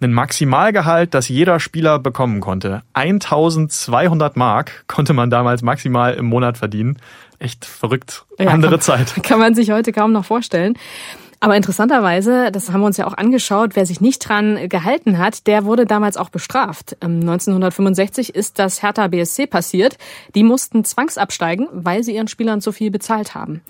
ein 0.00 0.12
Maximalgehalt, 0.12 1.14
das 1.14 1.28
jeder 1.28 1.60
Spieler 1.60 1.98
bekommen 1.98 2.40
konnte. 2.40 2.82
1200 2.92 4.36
Mark 4.36 4.84
konnte 4.86 5.12
man 5.12 5.30
damals 5.30 5.62
maximal 5.62 6.14
im 6.14 6.26
Monat 6.26 6.58
verdienen. 6.58 6.98
Echt 7.38 7.64
verrückt. 7.64 8.24
Ja, 8.38 8.48
Andere 8.48 8.72
kann, 8.72 8.80
Zeit. 8.80 9.14
Kann 9.22 9.38
man 9.38 9.54
sich 9.54 9.70
heute 9.70 9.92
kaum 9.92 10.12
noch 10.12 10.24
vorstellen. 10.24 10.74
Aber 11.38 11.54
interessanterweise, 11.54 12.50
das 12.50 12.72
haben 12.72 12.80
wir 12.80 12.86
uns 12.86 12.96
ja 12.96 13.06
auch 13.06 13.16
angeschaut, 13.16 13.76
wer 13.76 13.84
sich 13.84 14.00
nicht 14.00 14.26
dran 14.26 14.68
gehalten 14.68 15.18
hat, 15.18 15.46
der 15.46 15.64
wurde 15.66 15.84
damals 15.84 16.16
auch 16.16 16.30
bestraft. 16.30 16.96
1965 17.02 18.28
ähm, 18.34 18.40
ist 18.40 18.58
das 18.58 18.82
Hertha 18.82 19.06
BSC 19.08 19.46
passiert. 19.46 19.98
Die 20.34 20.42
mussten 20.42 20.84
zwangsabsteigen, 20.84 21.68
weil 21.72 22.02
sie 22.02 22.14
ihren 22.14 22.28
Spielern 22.28 22.62
zu 22.62 22.72
viel 22.72 22.90
bezahlt 22.90 23.34
haben. 23.34 23.60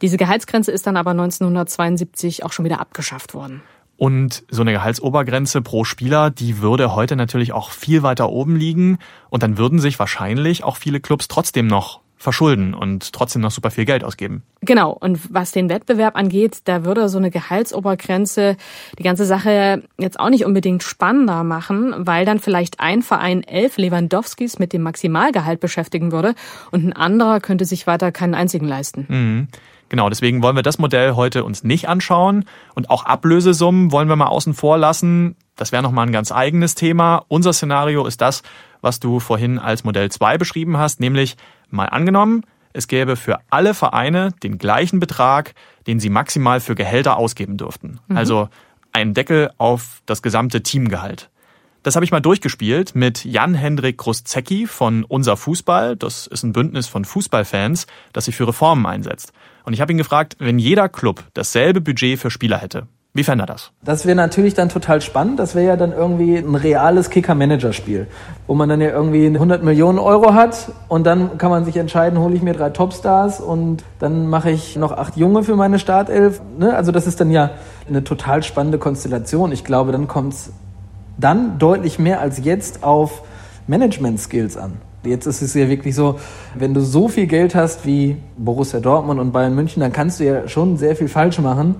Diese 0.00 0.16
Gehaltsgrenze 0.16 0.72
ist 0.72 0.86
dann 0.86 0.96
aber 0.96 1.10
1972 1.10 2.44
auch 2.44 2.52
schon 2.52 2.64
wieder 2.64 2.80
abgeschafft 2.80 3.34
worden. 3.34 3.62
Und 3.96 4.44
so 4.50 4.62
eine 4.62 4.72
Gehaltsobergrenze 4.72 5.62
pro 5.62 5.84
Spieler, 5.84 6.30
die 6.30 6.60
würde 6.60 6.94
heute 6.94 7.14
natürlich 7.14 7.52
auch 7.52 7.70
viel 7.70 8.02
weiter 8.02 8.30
oben 8.30 8.56
liegen. 8.56 8.98
Und 9.30 9.42
dann 9.42 9.58
würden 9.58 9.78
sich 9.78 9.98
wahrscheinlich 9.98 10.64
auch 10.64 10.76
viele 10.76 11.00
Clubs 11.00 11.28
trotzdem 11.28 11.66
noch 11.66 12.00
verschulden 12.22 12.72
und 12.72 13.12
trotzdem 13.12 13.42
noch 13.42 13.50
super 13.50 13.70
viel 13.72 13.84
Geld 13.84 14.04
ausgeben. 14.04 14.42
Genau. 14.60 14.92
Und 14.92 15.34
was 15.34 15.50
den 15.50 15.68
Wettbewerb 15.68 16.16
angeht, 16.16 16.60
da 16.64 16.84
würde 16.84 17.08
so 17.08 17.18
eine 17.18 17.30
Gehaltsobergrenze 17.30 18.56
die 18.96 19.02
ganze 19.02 19.24
Sache 19.26 19.82
jetzt 19.98 20.20
auch 20.20 20.30
nicht 20.30 20.44
unbedingt 20.44 20.84
spannender 20.84 21.42
machen, 21.42 21.92
weil 21.98 22.24
dann 22.24 22.38
vielleicht 22.38 22.78
ein 22.78 23.02
Verein 23.02 23.42
elf 23.42 23.76
Lewandowskis 23.76 24.60
mit 24.60 24.72
dem 24.72 24.82
Maximalgehalt 24.82 25.58
beschäftigen 25.58 26.12
würde 26.12 26.34
und 26.70 26.84
ein 26.84 26.92
anderer 26.92 27.40
könnte 27.40 27.64
sich 27.64 27.88
weiter 27.88 28.12
keinen 28.12 28.34
einzigen 28.34 28.68
leisten. 28.68 29.06
Mhm. 29.08 29.48
Genau, 29.92 30.08
deswegen 30.08 30.42
wollen 30.42 30.56
wir 30.56 30.62
das 30.62 30.78
Modell 30.78 31.16
heute 31.16 31.44
uns 31.44 31.64
nicht 31.64 31.86
anschauen 31.86 32.46
und 32.74 32.88
auch 32.88 33.04
Ablösesummen 33.04 33.92
wollen 33.92 34.08
wir 34.08 34.16
mal 34.16 34.28
außen 34.28 34.54
vor 34.54 34.78
lassen. 34.78 35.36
Das 35.54 35.70
wäre 35.70 35.82
nochmal 35.82 36.06
ein 36.06 36.12
ganz 36.12 36.32
eigenes 36.32 36.74
Thema. 36.74 37.26
Unser 37.28 37.52
Szenario 37.52 38.06
ist 38.06 38.22
das, 38.22 38.42
was 38.80 39.00
du 39.00 39.20
vorhin 39.20 39.58
als 39.58 39.84
Modell 39.84 40.10
2 40.10 40.38
beschrieben 40.38 40.78
hast, 40.78 40.98
nämlich 40.98 41.36
mal 41.68 41.90
angenommen, 41.90 42.42
es 42.72 42.88
gäbe 42.88 43.16
für 43.16 43.40
alle 43.50 43.74
Vereine 43.74 44.30
den 44.42 44.56
gleichen 44.56 44.98
Betrag, 44.98 45.52
den 45.86 46.00
sie 46.00 46.08
maximal 46.08 46.60
für 46.60 46.74
Gehälter 46.74 47.18
ausgeben 47.18 47.58
dürften. 47.58 48.00
Mhm. 48.08 48.16
Also 48.16 48.48
ein 48.92 49.12
Deckel 49.12 49.50
auf 49.58 50.00
das 50.06 50.22
gesamte 50.22 50.62
Teamgehalt. 50.62 51.28
Das 51.82 51.96
habe 51.96 52.06
ich 52.06 52.12
mal 52.12 52.20
durchgespielt 52.20 52.94
mit 52.94 53.26
Jan-Hendrik 53.26 53.98
Krustzecki 53.98 54.66
von 54.66 55.04
Unser 55.04 55.36
Fußball. 55.36 55.96
Das 55.96 56.28
ist 56.28 56.44
ein 56.44 56.54
Bündnis 56.54 56.86
von 56.86 57.04
Fußballfans, 57.04 57.86
das 58.14 58.24
sich 58.24 58.36
für 58.36 58.48
Reformen 58.48 58.86
einsetzt. 58.86 59.34
Und 59.64 59.72
ich 59.72 59.80
habe 59.80 59.92
ihn 59.92 59.98
gefragt, 59.98 60.36
wenn 60.38 60.58
jeder 60.58 60.88
Club 60.88 61.24
dasselbe 61.34 61.80
Budget 61.80 62.18
für 62.18 62.30
Spieler 62.30 62.58
hätte, 62.58 62.86
wie 63.14 63.24
fände 63.24 63.44
er 63.44 63.46
das? 63.46 63.72
Das 63.84 64.06
wäre 64.06 64.16
natürlich 64.16 64.54
dann 64.54 64.70
total 64.70 65.02
spannend. 65.02 65.38
Das 65.38 65.54
wäre 65.54 65.66
ja 65.66 65.76
dann 65.76 65.92
irgendwie 65.92 66.36
ein 66.36 66.54
reales 66.54 67.10
Kicker-Manager-Spiel, 67.10 68.06
wo 68.46 68.54
man 68.54 68.70
dann 68.70 68.80
ja 68.80 68.88
irgendwie 68.88 69.26
100 69.26 69.62
Millionen 69.62 69.98
Euro 69.98 70.32
hat 70.32 70.72
und 70.88 71.04
dann 71.04 71.36
kann 71.36 71.50
man 71.50 71.66
sich 71.66 71.76
entscheiden, 71.76 72.18
hole 72.18 72.34
ich 72.34 72.40
mir 72.40 72.54
drei 72.54 72.70
Topstars 72.70 73.40
und 73.40 73.84
dann 73.98 74.28
mache 74.28 74.50
ich 74.50 74.76
noch 74.76 74.92
acht 74.92 75.18
Junge 75.18 75.42
für 75.42 75.56
meine 75.56 75.78
Startelf. 75.78 76.40
Ne? 76.58 76.74
Also 76.74 76.90
das 76.90 77.06
ist 77.06 77.20
dann 77.20 77.30
ja 77.30 77.50
eine 77.86 78.02
total 78.02 78.42
spannende 78.42 78.78
Konstellation. 78.78 79.52
Ich 79.52 79.62
glaube, 79.62 79.92
dann 79.92 80.08
kommt 80.08 80.32
es 80.32 80.52
dann 81.18 81.58
deutlich 81.58 81.98
mehr 81.98 82.20
als 82.20 82.42
jetzt 82.42 82.82
auf 82.82 83.24
Management-Skills 83.66 84.56
an. 84.56 84.78
Jetzt 85.04 85.26
ist 85.26 85.42
es 85.42 85.54
ja 85.54 85.68
wirklich 85.68 85.94
so, 85.94 86.20
wenn 86.54 86.74
du 86.74 86.80
so 86.80 87.08
viel 87.08 87.26
Geld 87.26 87.54
hast 87.54 87.84
wie 87.86 88.16
Borussia 88.38 88.78
Dortmund 88.78 89.18
und 89.18 89.32
Bayern 89.32 89.54
München, 89.54 89.80
dann 89.80 89.92
kannst 89.92 90.20
du 90.20 90.24
ja 90.24 90.48
schon 90.48 90.76
sehr 90.76 90.94
viel 90.94 91.08
falsch 91.08 91.38
machen. 91.40 91.76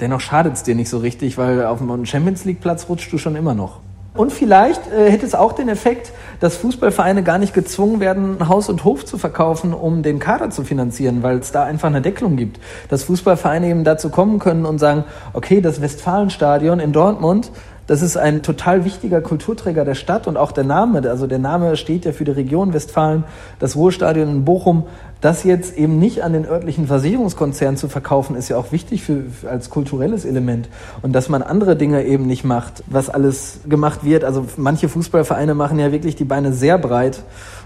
Dennoch 0.00 0.20
schadet 0.20 0.54
es 0.54 0.64
dir 0.64 0.74
nicht 0.74 0.88
so 0.88 0.98
richtig, 0.98 1.38
weil 1.38 1.64
auf 1.66 1.78
dem 1.78 2.04
Champions 2.04 2.44
League 2.44 2.60
Platz 2.60 2.86
rutschst 2.88 3.12
du 3.12 3.18
schon 3.18 3.36
immer 3.36 3.54
noch. 3.54 3.78
Und 4.16 4.32
vielleicht 4.32 4.80
äh, 4.92 5.10
hätte 5.10 5.26
es 5.26 5.34
auch 5.34 5.52
den 5.52 5.68
Effekt, 5.68 6.12
dass 6.38 6.56
Fußballvereine 6.56 7.24
gar 7.24 7.38
nicht 7.38 7.52
gezwungen 7.52 7.98
werden, 7.98 8.48
Haus 8.48 8.68
und 8.68 8.84
Hof 8.84 9.04
zu 9.04 9.18
verkaufen, 9.18 9.74
um 9.74 10.04
den 10.04 10.20
Kader 10.20 10.50
zu 10.50 10.62
finanzieren, 10.62 11.24
weil 11.24 11.38
es 11.38 11.50
da 11.50 11.64
einfach 11.64 11.88
eine 11.88 12.00
Deckelung 12.00 12.36
gibt. 12.36 12.60
Dass 12.88 13.02
Fußballvereine 13.04 13.68
eben 13.68 13.82
dazu 13.82 14.10
kommen 14.10 14.38
können 14.38 14.66
und 14.66 14.78
sagen, 14.78 15.04
okay, 15.32 15.60
das 15.60 15.80
Westfalenstadion 15.80 16.78
in 16.78 16.92
Dortmund, 16.92 17.50
das 17.86 18.02
ist 18.02 18.16
ein 18.16 18.42
total 18.42 18.84
wichtiger 18.84 19.20
Kulturträger 19.20 19.84
der 19.84 19.94
Stadt 19.94 20.26
und 20.26 20.36
auch 20.36 20.52
der 20.52 20.64
Name, 20.64 21.08
also 21.08 21.26
der 21.26 21.38
Name 21.38 21.76
steht 21.76 22.04
ja 22.04 22.12
für 22.12 22.24
die 22.24 22.32
Region 22.32 22.72
Westfalen, 22.72 23.24
das 23.58 23.76
Ruhrstadion 23.76 24.28
in 24.28 24.44
Bochum. 24.44 24.84
Das 25.24 25.42
jetzt 25.42 25.78
eben 25.78 25.98
nicht 25.98 26.22
an 26.22 26.34
den 26.34 26.44
örtlichen 26.44 26.86
Versicherungskonzern 26.86 27.78
zu 27.78 27.88
verkaufen, 27.88 28.36
ist 28.36 28.50
ja 28.50 28.58
auch 28.58 28.72
wichtig 28.72 29.04
für, 29.04 29.24
als 29.48 29.70
kulturelles 29.70 30.26
Element. 30.26 30.68
Und 31.00 31.14
dass 31.14 31.30
man 31.30 31.42
andere 31.42 31.76
Dinge 31.76 32.04
eben 32.04 32.26
nicht 32.26 32.44
macht, 32.44 32.84
was 32.88 33.08
alles 33.08 33.60
gemacht 33.66 34.04
wird. 34.04 34.22
Also 34.22 34.44
manche 34.58 34.90
Fußballvereine 34.90 35.54
machen 35.54 35.78
ja 35.78 35.92
wirklich 35.92 36.14
die 36.14 36.26
Beine 36.26 36.52
sehr 36.52 36.76
breit 36.76 37.22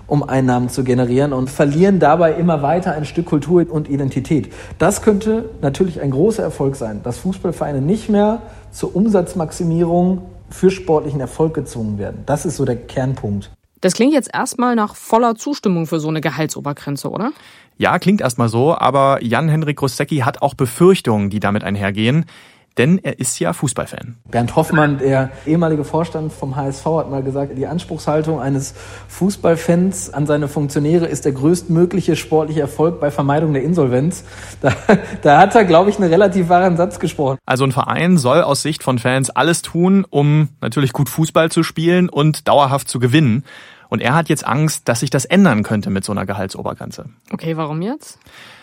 um 0.07 0.23
Einnahmen 0.23 0.69
zu 0.69 0.85
generieren 0.85 1.33
und 1.33 1.51
verlieren 1.51 1.99
dabei 1.99 2.35
immer 2.35 2.63
weiter 2.63 2.93
ein 2.93 3.05
Stück 3.05 3.27
Kultur 3.27 3.67
und 3.69 3.91
Identität. 3.91 4.53
Das 4.79 5.03
könnte 5.03 5.51
natürlich 5.61 6.01
ein 6.01 6.13
großer 6.13 6.45
Erfolg 6.45 6.77
sein, 6.77 7.01
dass 7.03 7.19
Fußballvereine 7.19 7.83
nicht 7.83 8.09
mehr 8.09 8.41
zur 8.71 8.95
Umsatzmaximierung 8.95 10.23
für 10.49 10.71
sportlichen 10.71 11.21
Erfolg 11.21 11.55
gezwungen 11.55 11.99
werden. 11.99 12.23
Das 12.25 12.47
ist 12.47 12.57
so 12.57 12.65
der 12.65 12.77
Kernpunkt. 12.77 13.51
Das 13.81 13.95
klingt 13.95 14.13
jetzt 14.13 14.31
erstmal 14.33 14.75
nach 14.75 14.97
voller 14.97 15.35
Zustimmung 15.37 15.87
für 15.87 16.01
so 16.01 16.09
eine 16.09 16.21
Gehaltsobergrenze, 16.21 17.11
oder? 17.11 17.33
Ja, 17.77 17.99
klingt 17.99 18.21
erstmal 18.21 18.49
so, 18.49 18.77
aber 18.77 19.23
Jan-Henrik 19.23 19.81
Rosecki 19.81 20.19
hat 20.19 20.43
auch 20.43 20.55
Befürchtungen, 20.55 21.31
die 21.31 21.39
damit 21.39 21.63
einhergehen 21.63 22.27
denn 22.77 22.99
er 23.03 23.19
ist 23.19 23.39
ja 23.41 23.53
Fußballfan. 23.53 24.17
Bernd 24.31 24.55
Hoffmann, 24.55 24.99
der 24.99 25.31
ehemalige 25.47 25.85
Vorstand 25.85 26.33
vom 26.33 26.57
HSV, 26.57 26.85
hat 26.85 27.11
mal 27.11 27.23
gesagt, 27.23 27.57
die 27.57 27.67
Anspruchshaltung 27.67 28.41
eines 28.41 28.75
Fußballfans 29.09 30.15
an 30.15 30.27
seine 30.27 30.49
Funktionäre 30.49 31.07
ist 31.07 31.25
der 31.25 31.33
größtmögliche 31.33 32.17
sportliche 32.17 32.61
Erfolg 32.61 33.01
bei 33.01 33.11
Vermeidung 33.11 33.53
der 33.53 33.63
Insolvenz. 33.63 34.25
Da, 34.61 34.73
da 35.23 35.39
hat 35.39 35.55
er, 35.55 35.65
glaube 35.65 35.91
ich, 35.91 35.99
einen 35.99 36.11
relativ 36.11 36.49
wahren 36.49 36.77
Satz 36.77 36.99
gesprochen. 36.99 37.39
Also 37.47 37.65
ein 37.65 37.71
Verein 37.71 38.19
soll 38.19 38.43
aus 38.43 38.63
Sicht 38.63 38.83
von 38.83 38.99
Fans 38.99 39.31
alles 39.31 39.63
tun, 39.63 40.05
um 40.09 40.49
natürlich 40.61 40.93
gut 40.93 41.09
Fußball 41.09 41.51
zu 41.51 41.63
spielen 41.63 42.09
und 42.09 42.49
dauerhaft 42.49 42.89
zu 42.89 42.99
gewinnen. 42.99 43.45
Und 43.89 44.03
er 44.03 44.15
hat 44.15 44.29
jetzt 44.29 44.47
Angst, 44.47 44.89
dass 44.89 45.01
sich 45.01 45.11
das 45.11 45.25
ändern 45.25 45.63
könnte 45.63 45.91
mit 45.91 46.05
so 46.05 46.13
einer 46.13 46.27
Gehaltsobergrenze. 46.27 47.07
Okay, 47.33 47.57
warum 47.57 47.83
jetzt? 47.83 48.19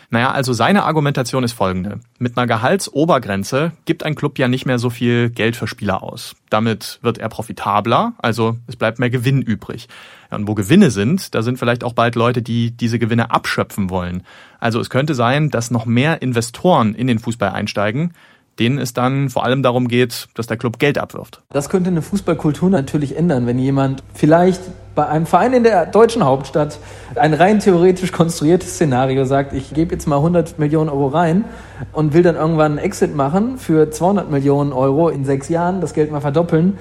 Naja, 0.09 0.31
also 0.31 0.53
seine 0.53 0.83
Argumentation 0.83 1.43
ist 1.43 1.53
folgende. 1.53 1.99
Mit 2.19 2.37
einer 2.37 2.47
Gehaltsobergrenze 2.47 3.71
gibt 3.85 4.03
ein 4.03 4.15
Club 4.15 4.37
ja 4.39 4.47
nicht 4.47 4.65
mehr 4.65 4.79
so 4.79 4.89
viel 4.89 5.29
Geld 5.29 5.55
für 5.55 5.67
Spieler 5.67 6.03
aus. 6.03 6.35
Damit 6.49 6.99
wird 7.01 7.17
er 7.17 7.29
profitabler, 7.29 8.13
also 8.19 8.57
es 8.67 8.75
bleibt 8.75 8.99
mehr 8.99 9.09
Gewinn 9.09 9.41
übrig. 9.41 9.87
Und 10.31 10.47
wo 10.47 10.55
Gewinne 10.55 10.91
sind, 10.91 11.33
da 11.33 11.41
sind 11.41 11.57
vielleicht 11.57 11.83
auch 11.83 11.93
bald 11.93 12.15
Leute, 12.15 12.41
die 12.41 12.71
diese 12.71 12.99
Gewinne 12.99 13.31
abschöpfen 13.31 13.89
wollen. 13.89 14.23
Also 14.59 14.79
es 14.79 14.89
könnte 14.89 15.15
sein, 15.15 15.49
dass 15.49 15.71
noch 15.71 15.85
mehr 15.85 16.21
Investoren 16.21 16.95
in 16.95 17.07
den 17.07 17.19
Fußball 17.19 17.49
einsteigen, 17.49 18.13
denen 18.59 18.77
es 18.77 18.93
dann 18.93 19.29
vor 19.29 19.43
allem 19.43 19.63
darum 19.63 19.87
geht, 19.87 20.27
dass 20.33 20.47
der 20.47 20.57
Club 20.57 20.79
Geld 20.79 20.97
abwirft. 20.97 21.41
Das 21.51 21.69
könnte 21.69 21.89
eine 21.89 22.01
Fußballkultur 22.01 22.69
natürlich 22.69 23.17
ändern, 23.17 23.47
wenn 23.47 23.59
jemand 23.59 24.03
vielleicht 24.13 24.61
bei 24.95 25.07
einem 25.07 25.25
Verein 25.25 25.53
in 25.53 25.63
der 25.63 25.85
deutschen 25.85 26.23
Hauptstadt 26.23 26.79
ein 27.15 27.33
rein 27.33 27.59
theoretisch 27.59 28.13
konstruiertes 28.13 28.75
Szenario 28.75 29.25
sagt, 29.25 29.51
ich 29.51 29.73
gebe 29.73 29.93
jetzt 29.93 30.07
mal 30.07 30.17
100 30.17 30.57
Millionen 30.57 30.89
Euro 30.89 31.07
rein 31.07 31.43
und 31.91 32.13
will 32.13 32.23
dann 32.23 32.35
irgendwann 32.35 32.73
einen 32.73 32.77
Exit 32.77 33.13
machen 33.13 33.57
für 33.57 33.91
200 33.91 34.31
Millionen 34.31 34.71
Euro 34.71 35.09
in 35.09 35.25
sechs 35.25 35.49
Jahren, 35.49 35.81
das 35.81 35.93
Geld 35.93 36.11
mal 36.11 36.21
verdoppeln, 36.21 36.77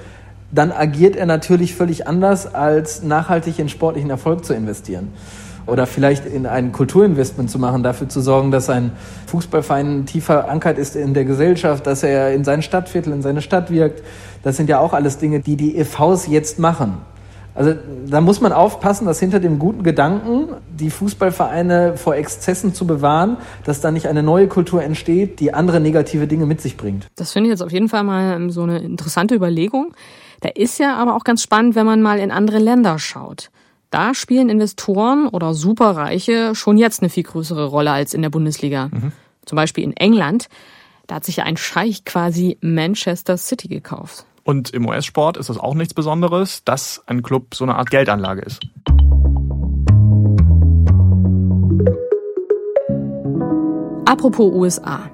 dann 0.53 0.71
agiert 0.71 1.17
er 1.17 1.27
natürlich 1.27 1.75
völlig 1.75 2.07
anders, 2.07 2.55
als 2.55 3.03
nachhaltig 3.03 3.59
in 3.59 3.69
sportlichen 3.69 4.11
Erfolg 4.11 4.45
zu 4.45 4.55
investieren 4.55 5.13
oder 5.67 5.87
vielleicht 5.87 6.27
in 6.27 6.47
ein 6.47 6.73
Kulturinvestment 6.73 7.51
zu 7.51 7.59
machen, 7.59 7.83
dafür 7.83 8.09
zu 8.09 8.21
sorgen, 8.21 8.51
dass 8.51 8.69
ein 8.69 8.93
Fußballverein 9.27 10.07
tiefer 10.07 10.43
verankert 10.43 10.79
ist 10.79 10.97
in 10.97 11.15
der 11.15 11.25
Gesellschaft, 11.25 11.87
dass 11.87 12.03
er 12.03 12.33
in 12.33 12.45
sein 12.45 12.63
Stadtviertel, 12.63 13.13
in 13.13 13.23
seine 13.23 13.43
Stadt 13.43 13.71
wirkt. 13.71 14.03
Das 14.43 14.57
sind 14.57 14.69
ja 14.69 14.79
auch 14.79 14.93
alles 14.93 15.19
Dinge, 15.19 15.41
die 15.41 15.57
die 15.57 15.77
EVs 15.77 16.27
jetzt 16.27 16.59
machen. 16.59 16.99
Also 17.55 17.73
da 18.09 18.21
muss 18.21 18.41
man 18.41 18.53
aufpassen, 18.53 19.07
dass 19.07 19.21
hinter 19.21 19.39
dem 19.39 19.61
guten 19.61 19.85
Gedanken, 19.85 20.49
die 20.69 20.91
Fußballvereine 20.91 21.97
vor 21.97 22.17
Exzessen 22.17 22.75
zu 22.75 22.85
bewahren, 22.85 23.37
dass 23.65 23.81
da 23.81 23.93
nicht 23.93 24.09
eine 24.09 24.25
neue 24.25 24.49
Kultur 24.49 24.83
entsteht, 24.83 25.39
die 25.39 25.55
andere 25.55 25.79
negative 25.79 26.27
Dinge 26.27 26.47
mit 26.47 26.61
sich 26.61 26.77
bringt. 26.77 27.07
Das 27.15 27.33
finde 27.33 27.49
ich 27.49 27.53
jetzt 27.53 27.63
auf 27.63 27.71
jeden 27.71 27.89
Fall 27.89 28.03
mal 28.03 28.51
so 28.51 28.63
eine 28.63 28.81
interessante 28.81 29.37
Überlegung. 29.37 29.95
Da 30.41 30.49
ist 30.49 30.79
ja 30.79 30.97
aber 30.97 31.15
auch 31.15 31.23
ganz 31.23 31.43
spannend, 31.43 31.77
wenn 31.77 31.87
man 31.87 32.03
mal 32.03 32.19
in 32.19 32.33
andere 32.33 32.59
Länder 32.59 32.99
schaut. 32.99 33.51
Da 33.95 34.13
spielen 34.13 34.49
Investoren 34.49 35.29
oder 35.29 35.55
Superreiche 35.55 36.57
schon 36.57 36.79
jetzt 36.79 37.01
eine 37.01 37.09
viel 37.09 37.23
größere 37.23 37.67
Rolle 37.67 37.93
als 37.93 38.13
in 38.13 38.23
der 38.23 38.29
Bundesliga. 38.29 38.89
Mhm. 38.89 39.13
Zum 39.47 39.55
Beispiel 39.55 39.85
in 39.85 39.97
England. 39.97 40.49
Da 41.07 41.15
hat 41.15 41.25
sich 41.25 41.37
ja 41.37 41.45
ein 41.45 41.57
Scheich 41.57 42.05
quasi 42.05 42.59
Manchester 42.61 43.37
City 43.37 43.69
gekauft. 43.69 44.27
Und 44.43 44.71
im 44.71 44.89
US-Sport 44.89 45.37
ist 45.37 45.49
das 45.49 45.59
auch 45.59 45.75
nichts 45.75 45.95
Besonderes, 45.95 46.65
dass 46.65 47.05
ein 47.07 47.23
Club 47.23 47.55
so 47.55 47.63
eine 47.63 47.77
Art 47.77 47.89
Geldanlage 47.89 48.43
ist. 48.43 48.63
Apropos 54.07 54.53
USA. 54.53 55.09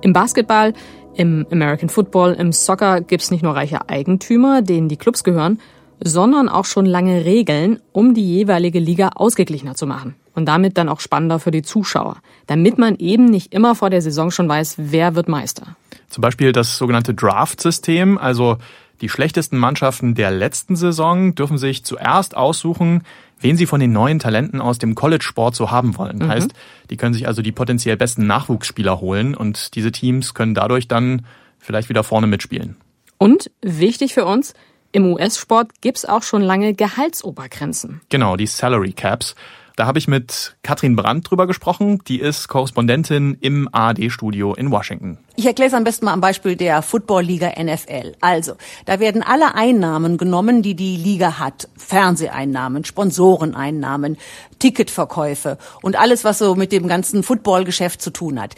Im 0.00 0.12
Basketball, 0.12 0.72
im 1.14 1.46
American 1.52 1.88
Football, 1.88 2.32
im 2.32 2.50
Soccer 2.50 3.02
gibt's 3.02 3.30
nicht 3.30 3.44
nur 3.44 3.54
reiche 3.54 3.88
Eigentümer, 3.88 4.62
denen 4.62 4.88
die 4.88 4.96
Clubs 4.96 5.22
gehören, 5.22 5.60
sondern 6.02 6.48
auch 6.48 6.64
schon 6.64 6.86
lange 6.86 7.24
Regeln, 7.24 7.80
um 7.92 8.14
die 8.14 8.26
jeweilige 8.26 8.78
Liga 8.78 9.10
ausgeglichener 9.14 9.74
zu 9.74 9.86
machen 9.86 10.14
und 10.34 10.46
damit 10.46 10.76
dann 10.76 10.88
auch 10.88 11.00
spannender 11.00 11.38
für 11.38 11.50
die 11.50 11.62
Zuschauer, 11.62 12.18
damit 12.46 12.78
man 12.78 12.96
eben 12.96 13.26
nicht 13.26 13.52
immer 13.52 13.74
vor 13.74 13.90
der 13.90 14.02
Saison 14.02 14.30
schon 14.30 14.48
weiß, 14.48 14.76
wer 14.78 15.14
wird 15.14 15.28
Meister. 15.28 15.76
Zum 16.08 16.22
Beispiel 16.22 16.52
das 16.52 16.76
sogenannte 16.76 17.14
Draft-System, 17.14 18.18
also 18.18 18.58
die 19.00 19.08
schlechtesten 19.08 19.58
Mannschaften 19.58 20.14
der 20.14 20.30
letzten 20.30 20.76
Saison 20.76 21.34
dürfen 21.34 21.58
sich 21.58 21.84
zuerst 21.84 22.36
aussuchen, 22.36 23.02
wen 23.40 23.56
sie 23.56 23.66
von 23.66 23.80
den 23.80 23.92
neuen 23.92 24.18
Talenten 24.18 24.60
aus 24.60 24.78
dem 24.78 24.94
College-Sport 24.94 25.54
so 25.54 25.70
haben 25.70 25.96
wollen. 25.98 26.18
Mhm. 26.18 26.28
Heißt, 26.28 26.52
die 26.90 26.96
können 26.96 27.12
sich 27.12 27.26
also 27.26 27.42
die 27.42 27.52
potenziell 27.52 27.96
besten 27.96 28.26
Nachwuchsspieler 28.26 29.00
holen 29.00 29.34
und 29.34 29.74
diese 29.74 29.92
Teams 29.92 30.34
können 30.34 30.54
dadurch 30.54 30.88
dann 30.88 31.26
vielleicht 31.58 31.88
wieder 31.88 32.04
vorne 32.04 32.26
mitspielen. 32.26 32.76
Und 33.18 33.50
wichtig 33.62 34.14
für 34.14 34.24
uns, 34.24 34.54
im 34.96 35.12
US-Sport 35.12 35.82
gibt's 35.82 36.06
auch 36.06 36.22
schon 36.22 36.40
lange 36.40 36.72
Gehaltsobergrenzen. 36.72 38.00
Genau, 38.08 38.36
die 38.36 38.46
Salary 38.46 38.92
Caps. 38.92 39.34
Da 39.76 39.86
habe 39.86 39.98
ich 39.98 40.08
mit 40.08 40.56
Katrin 40.62 40.96
Brandt 40.96 41.30
drüber 41.30 41.46
gesprochen. 41.46 42.00
Die 42.08 42.18
ist 42.18 42.48
Korrespondentin 42.48 43.36
im 43.42 43.68
ARD-Studio 43.70 44.54
in 44.54 44.70
Washington. 44.70 45.18
Ich 45.36 45.44
erkläre 45.44 45.68
es 45.68 45.74
am 45.74 45.84
besten 45.84 46.06
mal 46.06 46.14
am 46.14 46.22
Beispiel 46.22 46.56
der 46.56 46.80
Football-Liga 46.80 47.62
NFL. 47.62 48.14
Also, 48.22 48.54
da 48.86 49.00
werden 49.00 49.22
alle 49.22 49.54
Einnahmen 49.54 50.16
genommen, 50.16 50.62
die 50.62 50.74
die 50.74 50.96
Liga 50.96 51.38
hat. 51.38 51.68
Fernseheinnahmen, 51.76 52.86
Sponsoreneinnahmen, 52.86 54.16
Ticketverkäufe 54.60 55.58
und 55.82 55.96
alles, 55.96 56.24
was 56.24 56.38
so 56.38 56.54
mit 56.54 56.72
dem 56.72 56.88
ganzen 56.88 57.22
Footballgeschäft 57.22 58.00
zu 58.00 58.10
tun 58.10 58.40
hat. 58.40 58.54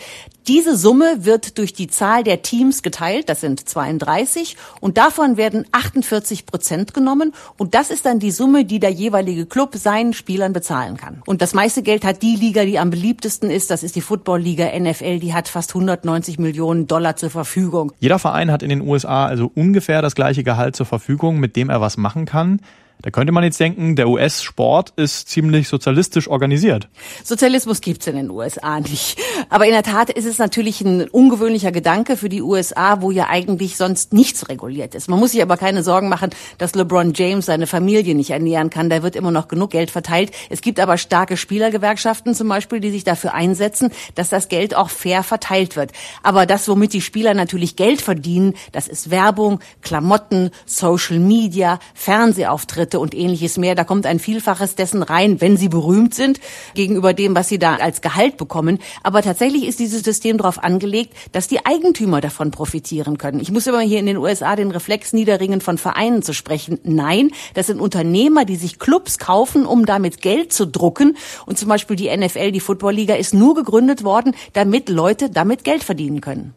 Diese 0.49 0.79
Summe 0.79 1.27
wird 1.27 1.59
durch 1.59 1.75
die 1.75 1.89
Zahl 1.89 2.25
der 2.25 2.41
Teams 2.41 2.83
geteilt, 2.83 3.29
das 3.29 3.43
sind 3.43 3.69
32, 3.69 4.57
und 4.81 4.97
davon 4.97 5.37
werden 5.37 5.67
48 5.73 6.47
Prozent 6.47 6.95
genommen, 6.95 7.35
und 7.59 7.75
das 7.75 7.91
ist 7.91 8.07
dann 8.07 8.19
die 8.19 8.31
Summe, 8.31 8.65
die 8.65 8.81
der 8.81 8.89
jeweilige 8.89 9.45
Club 9.45 9.75
seinen 9.75 10.15
Spielern 10.15 10.55
bezahlen 10.55 10.97
kann. 10.97 11.23
Und 11.27 11.43
das 11.43 11.53
meiste 11.53 11.83
Geld 11.83 12.03
hat 12.03 12.23
die 12.23 12.35
Liga, 12.35 12.65
die 12.65 12.79
am 12.79 12.89
beliebtesten 12.89 13.51
ist, 13.51 13.71
das 13.71 13.83
ist 13.83 13.95
die 13.95 14.01
Football-Liga 14.01 14.71
NFL, 14.79 15.19
die 15.19 15.35
hat 15.35 15.49
fast 15.49 15.73
190 15.75 16.39
Millionen 16.39 16.87
Dollar 16.87 17.17
zur 17.17 17.29
Verfügung. 17.29 17.93
Jeder 18.01 18.19
Verein 18.19 18.51
hat 18.51 18.63
in 18.63 18.71
den 18.71 18.81
USA 18.81 19.27
also 19.27 19.53
ungefähr 19.55 20.01
das 20.01 20.15
gleiche 20.15 20.45
Gehalt 20.45 20.77
zur 20.77 20.87
Verfügung, 20.87 21.41
mit 21.41 21.57
dem 21.57 21.69
er 21.69 21.83
was 21.83 21.99
machen 21.99 22.25
kann. 22.25 22.61
Da 23.01 23.11
könnte 23.11 23.33
man 23.33 23.45
jetzt 23.45 23.61
denken, 23.61 23.95
der 23.95 24.09
US-Sport 24.09 24.93
ist 24.97 25.29
ziemlich 25.29 25.69
sozialistisch 25.69 26.27
organisiert. 26.27 26.89
Sozialismus 27.23 27.81
gibt's 27.81 28.09
in 28.09 28.17
den 28.17 28.29
USA 28.29 28.81
nicht. 28.81 29.19
Aber 29.51 29.67
in 29.67 29.71
der 29.71 29.85
Tat 29.85 30.11
ist 30.11 30.25
es 30.25 30.39
natürlich 30.39 30.81
ein 30.81 31.09
ungewöhnlicher 31.09 31.71
Gedanke 31.71 32.17
für 32.17 32.29
die 32.29 32.43
USA, 32.43 33.01
wo 33.01 33.13
ja 33.13 33.29
eigentlich 33.29 33.77
sonst 33.77 34.13
nichts 34.13 34.49
reguliert 34.49 34.97
ist. 34.97 35.09
Man 35.09 35.21
muss 35.21 35.31
sich 35.31 35.43
aber 35.43 35.57
keine 35.57 35.85
Sorgen 35.85 36.09
machen, 36.09 36.31
dass 36.59 36.75
LeBron 36.75 37.13
James 37.15 37.47
seine 37.47 37.69
Familie 37.69 38.17
nicht 38.17 38.31
ernähren 38.31 38.69
kann. 38.69 38.91
Da 38.91 39.01
wird 39.05 39.15
immer 39.15 39.31
noch 39.31 39.47
genug 39.47 39.71
Geld 39.71 39.93
verteilt. 39.93 40.33
Es 40.51 40.61
gibt 40.61 40.81
aber 40.81 40.99
starke 40.99 41.37
Spielergewerkschaften 41.37 42.35
zum 42.35 42.49
Beispiel, 42.49 42.81
die 42.81 42.91
sich 42.91 43.05
dafür 43.05 43.33
einsetzen, 43.33 43.93
dass 44.17 44.29
das 44.29 44.49
Geld 44.49 44.75
auch 44.75 44.91
fair 44.91 45.23
verteilt 45.23 45.77
wird. 45.77 45.93
Aber 46.25 46.47
das, 46.47 46.67
womit 46.67 46.93
die 46.95 47.01
Spieler 47.01 47.35
natürlich 47.35 47.77
Geld 47.77 48.01
verdienen, 48.01 48.55
das 48.73 48.89
ist 48.89 49.11
Werbung, 49.11 49.61
Klamotten, 49.83 50.51
Social 50.67 51.21
Media, 51.21 51.79
Fernsehauftritte, 51.95 52.88
Auftritte 52.89 53.01
und 53.01 53.15
ähnliches 53.15 53.59
mehr. 53.59 53.75
Da 53.75 53.85
kommt 53.85 54.07
ein 54.07 54.19
Vielfaches 54.19 54.75
dessen 54.75 55.03
rein, 55.03 55.41
wenn 55.41 55.57
sie 55.59 55.69
berühmt 55.69 56.15
sind, 56.15 56.41
gegenüber 56.75 57.13
dem, 57.13 57.35
was 57.35 57.49
sie 57.49 57.59
da 57.59 57.77
als 57.77 58.01
Gehalt 58.01 58.39
bekommen. 58.39 58.79
Aber 59.03 59.21
tatsächlich 59.21 59.67
ist 59.67 59.79
dieses 59.79 60.03
System 60.03 60.39
darauf 60.39 60.63
angelegt, 60.65 61.13
dass 61.33 61.49
die 61.49 61.67
Eigentümer 61.67 62.23
davon 62.23 62.51
profitieren 62.51 63.19
können. 63.19 63.41
Ich 63.41 63.51
muss 63.51 63.67
immer 63.67 63.81
hier 63.81 63.99
in 63.99 64.07
den 64.07 64.17
USA 64.17 64.57
den 64.57 64.71
Reflex 64.71 65.13
niederringen, 65.13 65.61
von 65.61 65.77
Vereinen 65.77 66.23
zu 66.23 66.33
sprechen. 66.33 66.79
Nein, 66.83 67.31
das 67.55 67.67
sind 67.67 67.81
Unternehmer, 67.81 68.47
die 68.47 68.57
sich 68.57 68.79
Clubs 68.79 69.19
kaufen, 69.19 69.67
um 69.67 69.85
damit 69.85 70.23
Geld 70.23 70.53
zu 70.53 70.67
drucken. 70.67 71.17
Und 71.45 71.59
zum 71.59 71.69
Beispiel 71.69 71.97
die 71.97 72.17
NFL, 72.17 72.53
die 72.53 72.61
Footballliga, 72.61 73.17
ist 73.17 73.35
nur 73.35 73.55
gegründet 73.55 74.03
worden, 74.03 74.35
damit 74.55 74.89
Leute 74.89 75.29
damit 75.29 75.65
Geld 75.65 75.85
verdienen 75.85 76.23
können. 76.23 76.55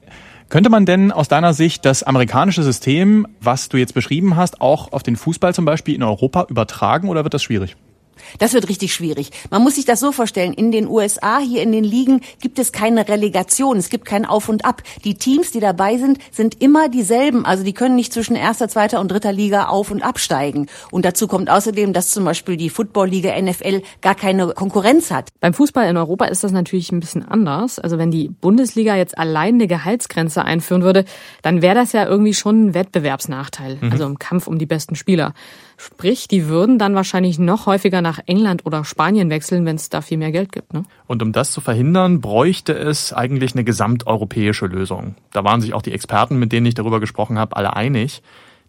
Könnte 0.51 0.69
man 0.69 0.85
denn 0.85 1.13
aus 1.13 1.29
deiner 1.29 1.53
Sicht 1.53 1.85
das 1.85 2.03
amerikanische 2.03 2.61
System, 2.61 3.25
was 3.39 3.69
du 3.69 3.77
jetzt 3.77 3.93
beschrieben 3.93 4.35
hast, 4.35 4.59
auch 4.59 4.91
auf 4.91 5.01
den 5.01 5.15
Fußball 5.15 5.55
zum 5.55 5.63
Beispiel 5.63 5.95
in 5.95 6.03
Europa 6.03 6.45
übertragen 6.49 7.07
oder 7.07 7.23
wird 7.23 7.33
das 7.33 7.41
schwierig? 7.41 7.77
Das 8.39 8.53
wird 8.53 8.69
richtig 8.69 8.93
schwierig. 8.93 9.31
Man 9.49 9.61
muss 9.61 9.75
sich 9.75 9.85
das 9.85 9.99
so 9.99 10.11
vorstellen. 10.11 10.53
In 10.53 10.71
den 10.71 10.87
USA, 10.87 11.39
hier 11.39 11.61
in 11.61 11.71
den 11.71 11.83
Ligen, 11.83 12.21
gibt 12.39 12.59
es 12.59 12.71
keine 12.71 13.07
Relegation. 13.07 13.77
Es 13.77 13.89
gibt 13.89 14.05
kein 14.05 14.25
Auf 14.25 14.49
und 14.49 14.65
Ab. 14.65 14.83
Die 15.03 15.15
Teams, 15.15 15.51
die 15.51 15.59
dabei 15.59 15.97
sind, 15.97 16.19
sind 16.31 16.61
immer 16.61 16.89
dieselben. 16.89 17.45
Also 17.45 17.63
die 17.63 17.73
können 17.73 17.95
nicht 17.95 18.13
zwischen 18.13 18.35
erster, 18.35 18.67
zweiter 18.67 18.99
und 18.99 19.11
dritter 19.11 19.31
Liga 19.31 19.67
auf 19.67 19.91
und 19.91 20.01
absteigen. 20.01 20.67
Und 20.91 21.05
dazu 21.05 21.27
kommt 21.27 21.49
außerdem, 21.49 21.93
dass 21.93 22.11
zum 22.11 22.25
Beispiel 22.25 22.57
die 22.57 22.69
Football-Liga 22.69 23.39
NFL 23.41 23.81
gar 24.01 24.15
keine 24.15 24.47
Konkurrenz 24.49 25.11
hat. 25.11 25.29
Beim 25.39 25.53
Fußball 25.53 25.89
in 25.89 25.97
Europa 25.97 26.25
ist 26.25 26.43
das 26.43 26.51
natürlich 26.51 26.91
ein 26.91 26.99
bisschen 26.99 27.27
anders. 27.27 27.79
Also 27.79 27.97
wenn 27.97 28.11
die 28.11 28.29
Bundesliga 28.29 28.95
jetzt 28.95 29.17
allein 29.17 29.55
eine 29.55 29.67
Gehaltsgrenze 29.67 30.43
einführen 30.43 30.83
würde, 30.83 31.05
dann 31.41 31.61
wäre 31.61 31.75
das 31.75 31.91
ja 31.91 32.05
irgendwie 32.05 32.33
schon 32.33 32.67
ein 32.67 32.73
Wettbewerbsnachteil. 32.73 33.77
Mhm. 33.81 33.91
Also 33.91 34.05
im 34.05 34.19
Kampf 34.19 34.47
um 34.47 34.57
die 34.57 34.65
besten 34.65 34.95
Spieler. 34.95 35.33
Sprich, 35.83 36.27
die 36.27 36.47
würden 36.47 36.77
dann 36.77 36.93
wahrscheinlich 36.93 37.39
noch 37.39 37.65
häufiger 37.65 38.03
nach 38.03 38.19
England 38.27 38.67
oder 38.67 38.85
Spanien 38.85 39.31
wechseln, 39.31 39.65
wenn 39.65 39.77
es 39.77 39.89
da 39.89 40.01
viel 40.01 40.19
mehr 40.19 40.31
Geld 40.31 40.51
gibt. 40.51 40.75
Ne? 40.75 40.83
Und 41.07 41.23
um 41.23 41.31
das 41.31 41.51
zu 41.51 41.59
verhindern, 41.59 42.21
bräuchte 42.21 42.73
es 42.73 43.13
eigentlich 43.13 43.53
eine 43.55 43.63
gesamteuropäische 43.63 44.67
Lösung. 44.67 45.15
Da 45.31 45.43
waren 45.43 45.59
sich 45.59 45.73
auch 45.73 45.81
die 45.81 45.91
Experten, 45.91 46.37
mit 46.37 46.51
denen 46.51 46.67
ich 46.67 46.75
darüber 46.75 46.99
gesprochen 46.99 47.39
habe, 47.39 47.55
alle 47.55 47.75
einig. 47.75 48.21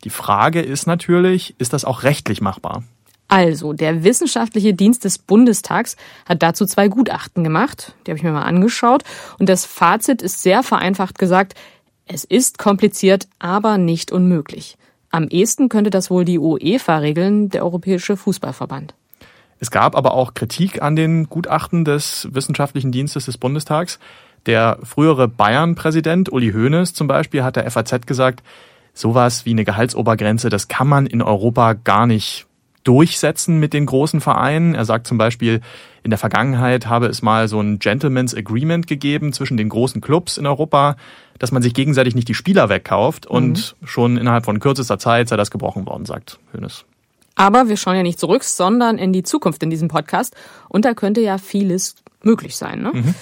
Die 0.05 0.11
Frage 0.11 0.63
ist 0.63 0.87
natürlich, 0.87 1.55
ist 1.59 1.75
das 1.75 1.85
auch 1.85 2.03
rechtlich 2.03 2.41
machbar? 2.41 2.83
Also, 3.29 3.75
der 3.75 4.05
wissenschaftliche 4.05 4.73
Dienst 4.73 5.05
des 5.05 5.19
Bundestags 5.19 5.97
hat 6.27 6.43
dazu 6.43 6.65
zwei 6.65 6.89
Gutachten 6.89 7.45
gemacht. 7.45 7.95
Die 8.07 8.11
habe 8.11 8.17
ich 8.17 8.25
mir 8.25 8.33
mal 8.33 8.45
angeschaut. 8.45 9.05
Und 9.39 9.51
das 9.51 9.67
Fazit 9.67 10.23
ist 10.23 10.43
sehr 10.43 10.63
vereinfacht 10.63 11.19
gesagt, 11.19 11.59
es 12.07 12.25
ist 12.25 12.57
kompliziert, 12.57 13.29
aber 13.39 13.77
nicht 13.77 14.13
unmöglich. 14.13 14.79
Am 15.13 15.29
ehesten 15.29 15.69
könnte 15.69 15.91
das 15.91 16.11
wohl 16.11 16.25
die 16.25 16.39
UEFA 16.39 16.97
regeln, 16.97 17.51
der 17.51 17.65
Europäische 17.65 18.17
Fußballverband. 18.17 18.95
Es 19.61 19.71
gab 19.71 19.95
aber 19.95 20.15
auch 20.15 20.35
Kritik 20.35 20.83
an 20.83 20.97
den 20.97 21.29
Gutachten 21.29 21.85
des 21.85 22.27
Wissenschaftlichen 22.33 22.91
Dienstes 22.91 23.27
des 23.27 23.39
Bundestags. 23.39 24.01
Der 24.47 24.79
frühere 24.83 25.29
Bayern-Präsident 25.29 26.33
Uli 26.33 26.53
Hoeneß 26.53 26.95
zum 26.95 27.07
Beispiel 27.07 27.45
hat 27.45 27.57
der 27.57 27.71
FAZ 27.71 28.07
gesagt, 28.07 28.43
sowas 28.95 29.45
wie 29.45 29.51
eine 29.51 29.65
Gehaltsobergrenze, 29.65 30.49
das 30.49 30.69
kann 30.69 30.89
man 30.89 31.07
in 31.07 31.23
Europa 31.23 31.75
gar 31.75 32.07
nicht 32.07 32.47
durchsetzen 32.85 33.59
mit 33.59 33.73
den 33.73 33.87
großen 33.87 34.21
Vereinen. 34.21 34.75
Er 34.75 34.85
sagt 34.85 35.07
zum 35.07 35.19
Beispiel, 35.19 35.61
in 36.03 36.11
der 36.11 36.19
Vergangenheit 36.19 36.87
habe 36.87 37.07
es 37.07 37.23
mal 37.23 37.49
so 37.49 37.61
ein 37.61 37.79
Gentleman's 37.79 38.35
Agreement 38.35 38.87
gegeben 38.87 39.33
zwischen 39.33 39.57
den 39.57 39.69
großen 39.69 40.01
Clubs 40.01 40.37
in 40.37 40.47
Europa, 40.47 40.97
dass 41.39 41.53
man 41.53 41.63
sich 41.63 41.75
gegenseitig 41.75 42.15
nicht 42.15 42.29
die 42.29 42.35
Spieler 42.35 42.69
wegkauft 42.69 43.27
und 43.27 43.77
mhm. 43.81 43.87
schon 43.87 44.17
innerhalb 44.17 44.45
von 44.45 44.61
kürzester 44.61 44.99
Zeit 44.99 45.29
sei 45.29 45.37
das 45.37 45.51
gebrochen 45.51 45.87
worden, 45.87 46.05
sagt 46.05 46.39
Hönes. 46.53 46.85
Aber 47.35 47.69
wir 47.69 47.77
schauen 47.77 47.97
ja 47.97 48.03
nicht 48.03 48.21
zurück, 48.21 48.45
sondern 48.45 48.99
in 48.99 49.13
die 49.13 49.23
Zukunft 49.23 49.63
in 49.63 49.71
diesem 49.71 49.89
Podcast 49.89 50.37
und 50.69 50.85
da 50.85 50.95
könnte 50.95 51.21
ja 51.21 51.39
vieles 51.39 51.97
möglich 52.23 52.57
sein. 52.57 52.83
Ne? 52.83 52.91
Mhm. 52.93 53.15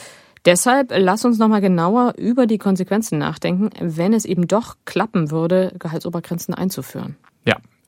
Deshalb 0.46 0.92
lass 0.96 1.24
uns 1.24 1.38
nochmal 1.38 1.60
genauer 1.60 2.14
über 2.16 2.46
die 2.46 2.58
Konsequenzen 2.58 3.18
nachdenken, 3.18 3.70
wenn 3.78 4.14
es 4.14 4.24
eben 4.24 4.48
doch 4.48 4.76
klappen 4.86 5.30
würde, 5.30 5.74
Gehaltsobergrenzen 5.78 6.54
einzuführen. 6.54 7.16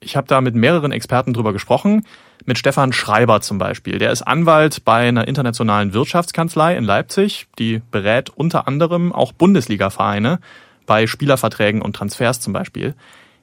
Ich 0.03 0.17
habe 0.17 0.27
da 0.27 0.41
mit 0.41 0.55
mehreren 0.55 0.93
Experten 0.93 1.33
drüber 1.33 1.53
gesprochen. 1.53 2.05
Mit 2.45 2.59
Stefan 2.59 2.93
Schreiber 2.93 3.41
zum 3.41 3.59
Beispiel. 3.59 3.99
Der 3.99 4.11
ist 4.11 4.23
Anwalt 4.23 4.85
bei 4.85 5.09
einer 5.09 5.29
internationalen 5.29 5.95
Wirtschaftskanzlei 5.95 6.77
in 6.77 6.85
Leipzig. 6.85 7.47
Die 7.59 7.81
berät 7.91 8.31
unter 8.31 8.67
anderem 8.67 9.13
auch 9.13 9.33
Bundesliga-Vereine 9.33 10.41
bei 10.87 11.07
Spielerverträgen 11.07 11.81
und 11.81 11.95
Transfers 11.95 12.41
zum 12.41 12.53
Beispiel. 12.53 12.95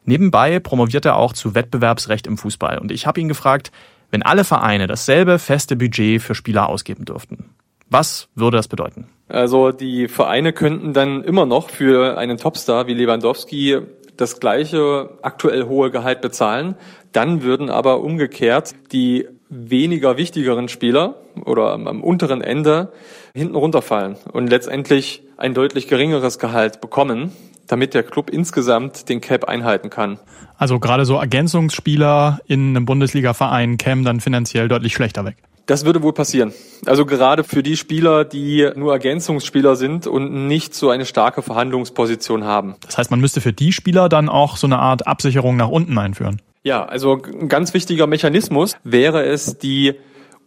Nebenbei 0.04 0.60
promoviert 0.60 1.06
er 1.06 1.16
auch 1.16 1.34
zu 1.34 1.56
Wettbewerbsrecht 1.56 2.28
im 2.28 2.38
Fußball. 2.38 2.78
Und 2.78 2.92
ich 2.92 3.08
habe 3.08 3.22
ihn 3.22 3.30
gefragt, 3.30 3.72
wenn 4.12 4.24
alle 4.24 4.44
Vereine 4.44 4.88
dasselbe 4.88 5.40
feste 5.40 5.76
Budget 5.76 6.22
für 6.22 6.36
Spieler 6.36 6.68
ausgeben 6.68 7.06
dürften, 7.06 7.52
was 7.90 8.28
würde 8.36 8.58
das 8.58 8.68
bedeuten? 8.68 9.08
Also 9.28 9.72
die 9.72 10.08
Vereine 10.08 10.54
könnten 10.54 10.94
dann 10.94 11.24
immer 11.24 11.46
noch 11.46 11.70
für 11.70 12.18
einen 12.18 12.38
Topstar 12.38 12.88
wie 12.88 12.94
Lewandowski 12.94 13.80
das 14.20 14.40
gleiche 14.40 15.10
aktuell 15.22 15.66
hohe 15.66 15.92
Gehalt 15.92 16.22
bezahlen. 16.22 16.76
Dann 17.12 17.42
würden 17.42 17.70
aber 17.70 18.02
umgekehrt 18.02 18.76
die 18.92 19.28
weniger 19.50 20.18
wichtigeren 20.18 20.68
Spieler 20.68 21.16
oder 21.46 21.74
am 21.74 22.04
unteren 22.04 22.42
Ende 22.42 22.92
hinten 23.34 23.56
runterfallen 23.56 24.18
und 24.32 24.50
letztendlich 24.50 25.24
ein 25.38 25.54
deutlich 25.54 25.88
geringeres 25.88 26.38
Gehalt 26.38 26.82
bekommen, 26.82 27.32
damit 27.68 27.94
der 27.94 28.04
Club 28.04 28.30
insgesamt 28.30 29.10
den 29.10 29.22
Cap 29.22 29.46
einhalten 29.46 29.90
kann. 29.90 30.20
Also 30.58 30.80
gerade 30.80 31.06
so 31.06 31.16
Ergänzungsspieler 31.16 32.40
in 32.46 32.76
einem 32.76 32.86
Bundesliga-Verein 32.86 33.78
kämen 33.78 34.04
dann 34.04 34.20
finanziell 34.20 34.68
deutlich 34.68 34.94
schlechter 34.94 35.24
weg. 35.26 35.38
Das 35.70 35.86
würde 35.86 36.02
wohl 36.02 36.14
passieren. 36.14 36.52
Also 36.88 37.06
gerade 37.06 37.44
für 37.44 37.62
die 37.62 37.78
Spieler, 37.78 38.26
die 38.26 38.68
nur 38.76 38.92
Ergänzungsspieler 38.92 39.76
sind 39.76 40.08
und 40.08 40.48
nicht 40.48 40.74
so 40.74 40.90
eine 40.90 41.06
starke 41.06 41.44
Verhandlungsposition 41.44 42.44
haben. 42.44 42.74
Das 42.82 42.98
heißt, 42.98 43.12
man 43.12 43.20
müsste 43.20 43.40
für 43.40 43.54
die 43.54 43.72
Spieler 43.72 44.10
dann 44.10 44.30
auch 44.30 44.58
so 44.58 44.66
eine 44.66 44.80
Art 44.80 45.06
Absicherung 45.06 45.58
nach 45.58 45.68
unten 45.68 45.96
einführen. 46.00 46.42
Ja, 46.64 46.86
also 46.86 47.22
ein 47.22 47.50
ganz 47.50 47.76
wichtiger 47.76 48.08
Mechanismus 48.08 48.78
wäre 48.84 49.24
es, 49.26 49.60
die 49.60 49.94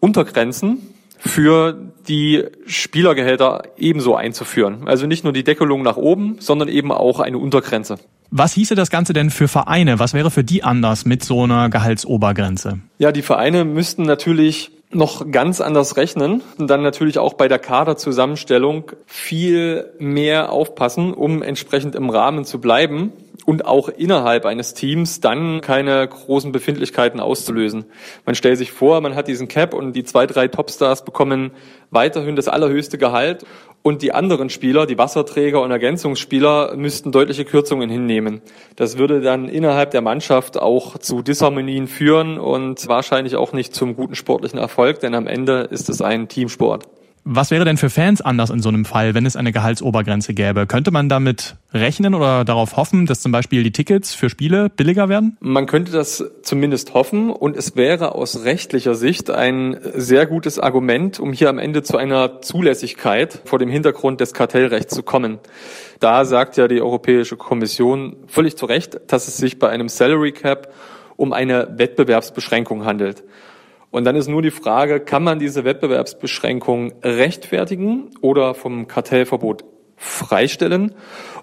Untergrenzen 0.01 0.79
für 1.19 1.79
die 2.09 2.43
Spielergehälter 2.67 3.63
ebenso 3.79 4.17
einzuführen. 4.17 4.89
Also 4.89 5.07
nicht 5.07 5.23
nur 5.23 5.33
die 5.33 5.45
Deckelung 5.45 5.83
nach 5.83 5.97
oben, 5.97 6.39
sondern 6.41 6.67
eben 6.67 6.91
auch 6.91 7.21
eine 7.21 7.39
Untergrenze. 7.39 7.99
Was 8.33 8.55
hieße 8.55 8.75
das 8.75 8.91
Ganze 8.91 9.13
denn 9.13 9.31
für 9.31 9.47
Vereine? 9.47 10.01
Was 10.01 10.15
wäre 10.15 10.33
für 10.33 10.43
die 10.43 10.65
anders 10.65 11.05
mit 11.05 11.23
so 11.23 11.45
einer 11.45 11.69
Gehaltsobergrenze? 11.69 12.81
Ja, 12.99 13.13
die 13.13 13.23
Vereine 13.23 13.65
müssten 13.65 14.03
natürlich 14.03 14.73
noch 14.93 15.31
ganz 15.31 15.61
anders 15.61 15.97
rechnen 15.97 16.43
und 16.59 16.69
dann 16.69 16.83
natürlich 16.83 17.19
auch 17.19 17.35
bei 17.35 17.49
der 17.49 17.59
Kaderzusammenstellung 17.59 18.93
viel 19.07 19.91
mehr 19.99 20.53
aufpassen, 20.53 21.15
um 21.15 21.43
entsprechend 21.43 21.95
im 21.95 22.11
Rahmen 22.11 22.45
zu 22.45 22.61
bleiben 22.61 23.13
und 23.45 23.67
auch 23.67 23.89
innerhalb 23.89 24.47
eines 24.47 24.75
Teams 24.75 25.21
dann 25.21 25.61
keine 25.61 26.07
großen 26.07 26.53
Befindlichkeiten 26.53 27.21
auszulösen. 27.21 27.85
Man 28.25 28.35
stellt 28.35 28.59
sich 28.59 28.73
vor, 28.73 29.01
man 29.01 29.15
hat 29.15 29.29
diesen 29.29 29.49
Cap 29.49 29.75
und 29.75 29.95
die 29.95 30.05
zwei, 30.05 30.27
drei 30.27 30.49
Topstars 30.49 31.05
bekommen 31.05 31.53
weiterhin 31.91 32.37
das 32.37 32.49
allerhöchste 32.49 32.99
Gehalt 32.99 33.45
und 33.83 34.03
die 34.03 34.13
anderen 34.13 34.49
Spieler, 34.49 34.87
die 34.87 34.97
Wasserträger 34.97 35.61
und 35.61 35.71
Ergänzungsspieler, 35.71 36.77
müssten 36.77 37.11
deutliche 37.11 37.45
Kürzungen 37.45 37.91
hinnehmen. 37.91 38.41
Das 38.77 38.97
würde 38.97 39.21
dann 39.21 39.49
innerhalb 39.49 39.91
der 39.91 40.03
Mannschaft 40.03 40.57
auch 40.59 40.99
zu 40.99 41.23
Disharmonien 41.23 41.89
führen 41.89 42.39
und 42.39 42.87
wahrscheinlich 42.87 43.37
auch 43.37 43.53
nicht 43.53 43.75
zum 43.75 43.97
guten 43.97 44.15
sportlichen 44.15 44.59
Erfolg, 44.59 45.01
denn 45.01 45.15
am 45.15 45.27
Ende 45.27 45.63
ist 45.71 45.89
es 45.89 46.01
ein 46.01 46.29
Teamsport. 46.29 46.87
Was 47.25 47.53
wäre 47.53 47.65
denn 47.65 47.77
für 47.77 47.89
Fans 47.89 48.21
anders 48.21 48.51
in 48.51 48.61
so 48.61 48.69
einem 48.69 48.85
Fall, 48.85 49.15
wenn 49.15 49.27
es 49.27 49.37
eine 49.37 49.53
Gehaltsobergrenze 49.53 50.35
gäbe? 50.35 50.67
Könnte 50.67 50.91
man 50.91 51.09
damit 51.09 51.55
rechnen 51.73 52.17
oder 52.17 52.45
darauf 52.45 52.77
hoffen, 52.77 53.07
dass 53.07 53.21
zum 53.21 53.31
Beispiel 53.31 53.63
die 53.63 53.71
Tickets 53.71 54.13
für 54.13 54.29
Spiele 54.29 54.69
billiger 54.71 55.09
werden? 55.09 55.37
Man 55.39 55.67
könnte 55.67 55.93
das 55.93 56.25
zumindest 56.43 56.95
hoffen 56.95 57.31
und 57.31 57.57
es 57.57 57.77
wäre 57.77 58.17
aus 58.17 58.45
rechtlicher 58.45 58.97
Sicht 58.97 59.31
ein 59.31 59.77
sehr 59.95 60.27
gutes 60.27 60.59
Argument, 60.59 61.21
um 61.21 61.33
hier 61.33 61.49
am 61.49 61.59
Ende 61.59 61.85
zu 61.85 61.97
einer 61.97 62.43
Zulässigkeit 62.43 63.41
vor 63.45 63.61
dem 63.61 63.69
Hintergrund 63.69 64.21
des 64.21 64.35
Kartellrechts 64.35 64.93
zu 64.93 65.05
kommen. 65.05 65.39
Da 66.01 66.25
sagt 66.25 66.57
ja 66.57 66.67
die 66.67 66.83
Europäische 66.83 67.37
Kommission 67.37 68.17
völlig 68.27 68.57
zu 68.57 68.67
Recht, 68.67 68.99
dass 69.07 69.29
es 69.29 69.37
sich 69.37 69.61
bei 69.61 69.69
einem 69.69 69.89
Salary 69.89 70.33
Cap 70.33 70.75
um 71.17 71.33
eine 71.33 71.69
Wettbewerbsbeschränkung 71.77 72.85
handelt. 72.85 73.23
Und 73.93 74.05
dann 74.05 74.17
ist 74.17 74.27
nur 74.27 74.43
die 74.43 74.51
Frage, 74.51 75.01
kann 75.01 75.23
man 75.23 75.39
diese 75.39 75.65
Wettbewerbsbeschränkung 75.65 76.95
rechtfertigen 77.03 78.11
oder 78.23 78.55
vom 78.55 78.89
Kartellverbot 78.89 79.65
freistellen? 79.97 80.95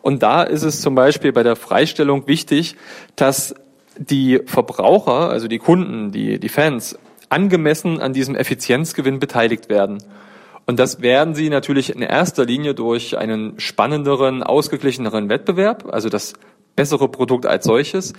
Und 0.01 0.23
da 0.23 0.41
ist 0.41 0.63
es 0.63 0.81
zum 0.81 0.95
Beispiel 0.95 1.31
bei 1.31 1.43
der 1.43 1.55
Freistellung 1.55 2.27
wichtig, 2.27 2.75
dass 3.15 3.53
die 3.97 4.41
Verbraucher, 4.45 5.29
also 5.29 5.47
die 5.47 5.59
Kunden, 5.59 6.11
die, 6.11 6.39
die 6.39 6.49
Fans, 6.49 6.97
angemessen 7.29 8.01
an 8.01 8.13
diesem 8.13 8.35
Effizienzgewinn 8.35 9.19
beteiligt 9.19 9.69
werden. 9.69 9.99
Und 10.65 10.79
das 10.79 11.01
werden 11.01 11.35
sie 11.35 11.49
natürlich 11.49 11.93
in 11.93 12.01
erster 12.01 12.45
Linie 12.45 12.73
durch 12.73 13.15
einen 13.15 13.59
spannenderen, 13.59 14.41
ausgeglicheneren 14.41 15.29
Wettbewerb, 15.29 15.85
also 15.91 16.09
das 16.09 16.33
bessere 16.75 17.09
Produkt 17.09 17.45
als 17.45 17.65
solches, 17.65 18.13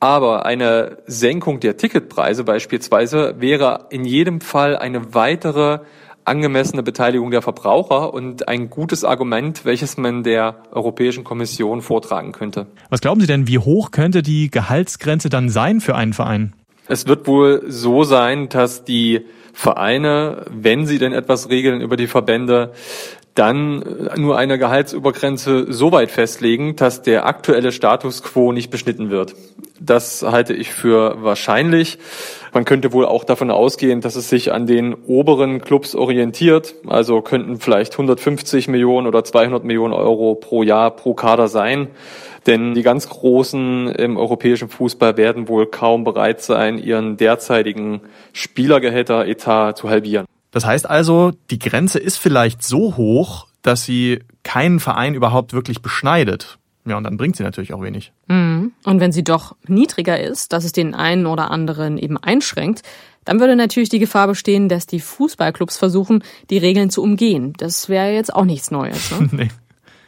aber 0.00 0.46
eine 0.46 0.98
Senkung 1.06 1.60
der 1.60 1.76
Ticketpreise 1.76 2.44
beispielsweise 2.44 3.36
wäre 3.38 3.86
in 3.90 4.04
jedem 4.04 4.40
Fall 4.40 4.76
eine 4.76 5.14
weitere 5.14 5.80
angemessene 6.24 6.82
Beteiligung 6.82 7.30
der 7.30 7.42
Verbraucher 7.42 8.14
und 8.14 8.48
ein 8.48 8.70
gutes 8.70 9.04
Argument, 9.04 9.64
welches 9.64 9.96
man 9.96 10.22
der 10.22 10.56
Europäischen 10.72 11.24
Kommission 11.24 11.82
vortragen 11.82 12.32
könnte. 12.32 12.66
Was 12.88 13.00
glauben 13.00 13.20
Sie 13.20 13.26
denn, 13.26 13.46
wie 13.46 13.58
hoch 13.58 13.90
könnte 13.90 14.22
die 14.22 14.50
Gehaltsgrenze 14.50 15.28
dann 15.28 15.48
sein 15.48 15.80
für 15.80 15.94
einen 15.94 16.12
Verein? 16.12 16.54
Es 16.86 17.06
wird 17.06 17.26
wohl 17.26 17.62
so 17.66 18.04
sein, 18.04 18.48
dass 18.48 18.84
die 18.84 19.26
Vereine, 19.54 20.44
wenn 20.50 20.86
sie 20.86 20.98
denn 20.98 21.12
etwas 21.12 21.48
regeln 21.48 21.80
über 21.80 21.96
die 21.96 22.08
Verbände, 22.08 22.72
dann 23.34 24.10
nur 24.16 24.38
eine 24.38 24.58
Gehaltsübergrenze 24.58 25.72
so 25.72 25.90
weit 25.90 26.10
festlegen, 26.10 26.76
dass 26.76 27.02
der 27.02 27.26
aktuelle 27.26 27.72
Status 27.72 28.22
quo 28.22 28.52
nicht 28.52 28.70
beschnitten 28.70 29.10
wird. 29.10 29.34
Das 29.80 30.22
halte 30.22 30.54
ich 30.54 30.70
für 30.70 31.22
wahrscheinlich. 31.22 31.98
Man 32.52 32.64
könnte 32.64 32.92
wohl 32.92 33.04
auch 33.04 33.24
davon 33.24 33.50
ausgehen, 33.50 34.00
dass 34.00 34.14
es 34.14 34.28
sich 34.28 34.52
an 34.52 34.66
den 34.66 34.94
oberen 34.94 35.60
Clubs 35.60 35.96
orientiert. 35.96 36.74
Also 36.86 37.20
könnten 37.22 37.58
vielleicht 37.58 37.94
150 37.94 38.68
Millionen 38.68 39.08
oder 39.08 39.24
200 39.24 39.64
Millionen 39.64 39.92
Euro 39.92 40.36
pro 40.36 40.62
Jahr 40.62 40.92
pro 40.92 41.14
Kader 41.14 41.48
sein. 41.48 41.88
Denn 42.46 42.74
die 42.74 42.82
ganz 42.82 43.08
Großen 43.08 43.88
im 43.88 44.16
europäischen 44.16 44.68
Fußball 44.68 45.16
werden 45.16 45.48
wohl 45.48 45.66
kaum 45.66 46.04
bereit 46.04 46.40
sein, 46.40 46.78
ihren 46.78 47.16
derzeitigen 47.16 48.02
Spielergehälter-Etat 48.32 49.72
zu 49.72 49.88
halbieren. 49.88 50.26
Das 50.54 50.64
heißt 50.64 50.88
also, 50.88 51.32
die 51.50 51.58
Grenze 51.58 51.98
ist 51.98 52.16
vielleicht 52.16 52.62
so 52.62 52.96
hoch, 52.96 53.48
dass 53.62 53.84
sie 53.84 54.20
keinen 54.44 54.78
Verein 54.78 55.14
überhaupt 55.14 55.52
wirklich 55.52 55.82
beschneidet. 55.82 56.58
Ja, 56.86 56.96
und 56.96 57.02
dann 57.02 57.16
bringt 57.16 57.34
sie 57.34 57.42
natürlich 57.42 57.74
auch 57.74 57.82
wenig. 57.82 58.12
Mhm. 58.28 58.70
Und 58.84 59.00
wenn 59.00 59.10
sie 59.10 59.24
doch 59.24 59.56
niedriger 59.66 60.20
ist, 60.20 60.52
dass 60.52 60.64
es 60.64 60.70
den 60.70 60.94
einen 60.94 61.26
oder 61.26 61.50
anderen 61.50 61.98
eben 61.98 62.16
einschränkt, 62.18 62.82
dann 63.24 63.40
würde 63.40 63.56
natürlich 63.56 63.88
die 63.88 63.98
Gefahr 63.98 64.28
bestehen, 64.28 64.68
dass 64.68 64.86
die 64.86 65.00
Fußballclubs 65.00 65.76
versuchen, 65.76 66.22
die 66.50 66.58
Regeln 66.58 66.88
zu 66.88 67.02
umgehen. 67.02 67.54
Das 67.56 67.88
wäre 67.88 68.12
jetzt 68.12 68.32
auch 68.32 68.44
nichts 68.44 68.70
Neues. 68.70 69.10
Ne? 69.10 69.28
nee. 69.32 69.48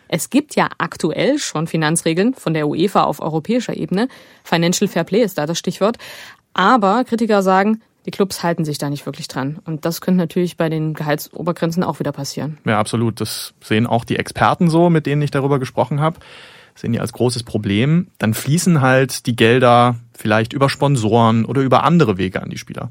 Es 0.07 0.31
gibt 0.31 0.55
ja 0.55 0.69
aktuell 0.79 1.41
schon 1.41 1.67
Finanzregeln 1.67 2.35
von 2.35 2.55
der 2.55 2.69
UEFA 2.69 3.03
auf 3.03 3.21
europäischer 3.21 3.77
Ebene. 3.77 4.07
Financial 4.45 4.87
Fair 4.87 5.03
Play 5.03 5.23
ist 5.23 5.39
da 5.39 5.47
das 5.47 5.59
Stichwort. 5.59 5.97
Aber 6.55 7.03
Kritiker 7.03 7.43
sagen, 7.43 7.81
die 8.07 8.11
Clubs 8.13 8.43
halten 8.43 8.65
sich 8.65 8.79
da 8.79 8.89
nicht 8.89 9.05
wirklich 9.05 9.29
dran. 9.29 9.59
Und 9.65 9.85
das 9.85 10.01
könnte 10.01 10.19
natürlich 10.19 10.57
bei 10.57 10.69
den 10.69 10.95
Gehaltsobergrenzen 10.95 11.83
auch 11.83 11.99
wieder 11.99 12.13
passieren. 12.13 12.59
Ja, 12.65 12.79
absolut. 12.79 13.21
Das 13.21 13.53
sehen 13.63 13.87
auch 13.87 14.05
die 14.05 14.17
Experten 14.17 14.71
so, 14.71 14.89
mit 14.89 15.07
denen 15.07 15.23
ich 15.23 15.33
darüber 15.33 15.59
gesprochen 15.59 16.01
habe. 16.01 16.21
Sehen 16.77 16.93
die 16.93 17.01
als 17.01 17.13
großes 17.13 17.43
Problem. 17.43 18.09
Dann 18.19 18.33
fließen 18.33 18.81
halt 18.81 19.27
die 19.27 19.35
Gelder 19.35 19.97
vielleicht 20.17 20.53
über 20.53 20.69
Sponsoren 20.69 21.45
oder 21.45 21.63
über 21.63 21.85
andere 21.85 22.17
Wege 22.17 22.43
an 22.43 22.51
die 22.51 22.59
Spieler. 22.59 22.91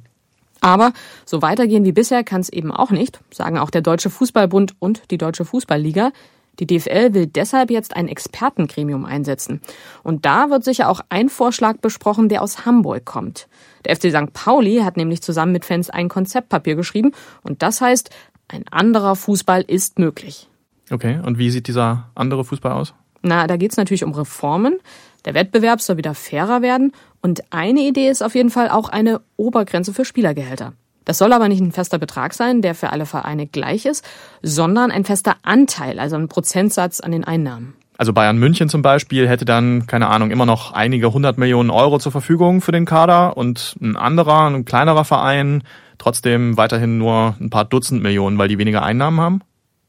Aber 0.59 0.93
so 1.25 1.41
weitergehen 1.41 1.85
wie 1.85 1.91
bisher 1.91 2.23
kann 2.23 2.41
es 2.41 2.49
eben 2.49 2.71
auch 2.71 2.89
nicht, 2.89 3.19
sagen 3.31 3.57
auch 3.57 3.69
der 3.69 3.81
Deutsche 3.81 4.09
Fußballbund 4.09 4.75
und 4.79 5.11
die 5.11 5.17
Deutsche 5.17 5.45
Fußballliga. 5.45 6.11
Die 6.59 6.67
DFL 6.67 7.13
will 7.13 7.27
deshalb 7.27 7.71
jetzt 7.71 7.95
ein 7.95 8.07
Expertengremium 8.07 9.05
einsetzen. 9.05 9.61
Und 10.03 10.25
da 10.25 10.49
wird 10.49 10.63
sicher 10.63 10.89
auch 10.89 11.01
ein 11.09 11.29
Vorschlag 11.29 11.77
besprochen, 11.77 12.29
der 12.29 12.41
aus 12.41 12.65
Hamburg 12.65 13.05
kommt. 13.05 13.47
Der 13.85 13.95
FC 13.95 14.09
St. 14.09 14.33
Pauli 14.33 14.77
hat 14.83 14.97
nämlich 14.97 15.21
zusammen 15.21 15.51
mit 15.51 15.65
Fans 15.65 15.89
ein 15.89 16.09
Konzeptpapier 16.09 16.75
geschrieben 16.75 17.11
und 17.43 17.61
das 17.61 17.81
heißt, 17.81 18.09
ein 18.47 18.65
anderer 18.69 19.15
Fußball 19.15 19.61
ist 19.61 19.99
möglich. 19.99 20.47
Okay, 20.91 21.19
und 21.23 21.37
wie 21.37 21.49
sieht 21.49 21.67
dieser 21.67 22.09
andere 22.15 22.43
Fußball 22.43 22.71
aus? 22.71 22.93
Na, 23.21 23.47
da 23.47 23.57
geht's 23.57 23.77
natürlich 23.77 24.03
um 24.03 24.11
Reformen. 24.11 24.77
Der 25.25 25.33
Wettbewerb 25.33 25.81
soll 25.81 25.97
wieder 25.97 26.13
fairer 26.13 26.61
werden 26.61 26.91
und 27.21 27.51
eine 27.51 27.81
Idee 27.81 28.09
ist 28.09 28.21
auf 28.21 28.35
jeden 28.35 28.51
Fall 28.51 28.69
auch 28.69 28.89
eine 28.89 29.21
Obergrenze 29.35 29.93
für 29.93 30.05
Spielergehälter. 30.05 30.73
Das 31.05 31.17
soll 31.17 31.33
aber 31.33 31.47
nicht 31.47 31.61
ein 31.61 31.71
fester 31.71 31.99
Betrag 31.99 32.33
sein, 32.33 32.61
der 32.61 32.75
für 32.75 32.91
alle 32.91 33.05
Vereine 33.05 33.47
gleich 33.47 33.85
ist, 33.85 34.03
sondern 34.41 34.91
ein 34.91 35.05
fester 35.05 35.35
Anteil, 35.43 35.99
also 35.99 36.15
ein 36.15 36.27
Prozentsatz 36.27 36.99
an 36.99 37.11
den 37.11 37.23
Einnahmen. 37.23 37.75
Also 37.97 38.11
Bayern 38.11 38.37
München 38.37 38.67
zum 38.67 38.81
Beispiel 38.81 39.29
hätte 39.29 39.45
dann, 39.45 39.87
keine 39.87 40.07
Ahnung, 40.07 40.31
immer 40.31 40.45
noch 40.45 40.73
einige 40.73 41.13
hundert 41.13 41.37
Millionen 41.37 41.69
Euro 41.69 41.97
zur 41.99 42.11
Verfügung 42.11 42.59
für 42.59 42.73
den 42.73 42.85
Kader 42.85 43.37
und 43.37 43.77
ein 43.79 43.95
anderer, 43.95 44.47
ein 44.49 44.65
kleinerer 44.65 45.05
Verein 45.05 45.63
trotzdem 45.97 46.57
weiterhin 46.57 46.97
nur 46.97 47.35
ein 47.39 47.49
paar 47.49 47.63
Dutzend 47.63 48.03
Millionen, 48.03 48.37
weil 48.37 48.49
die 48.49 48.57
weniger 48.57 48.83
Einnahmen 48.83 49.21
haben? 49.21 49.41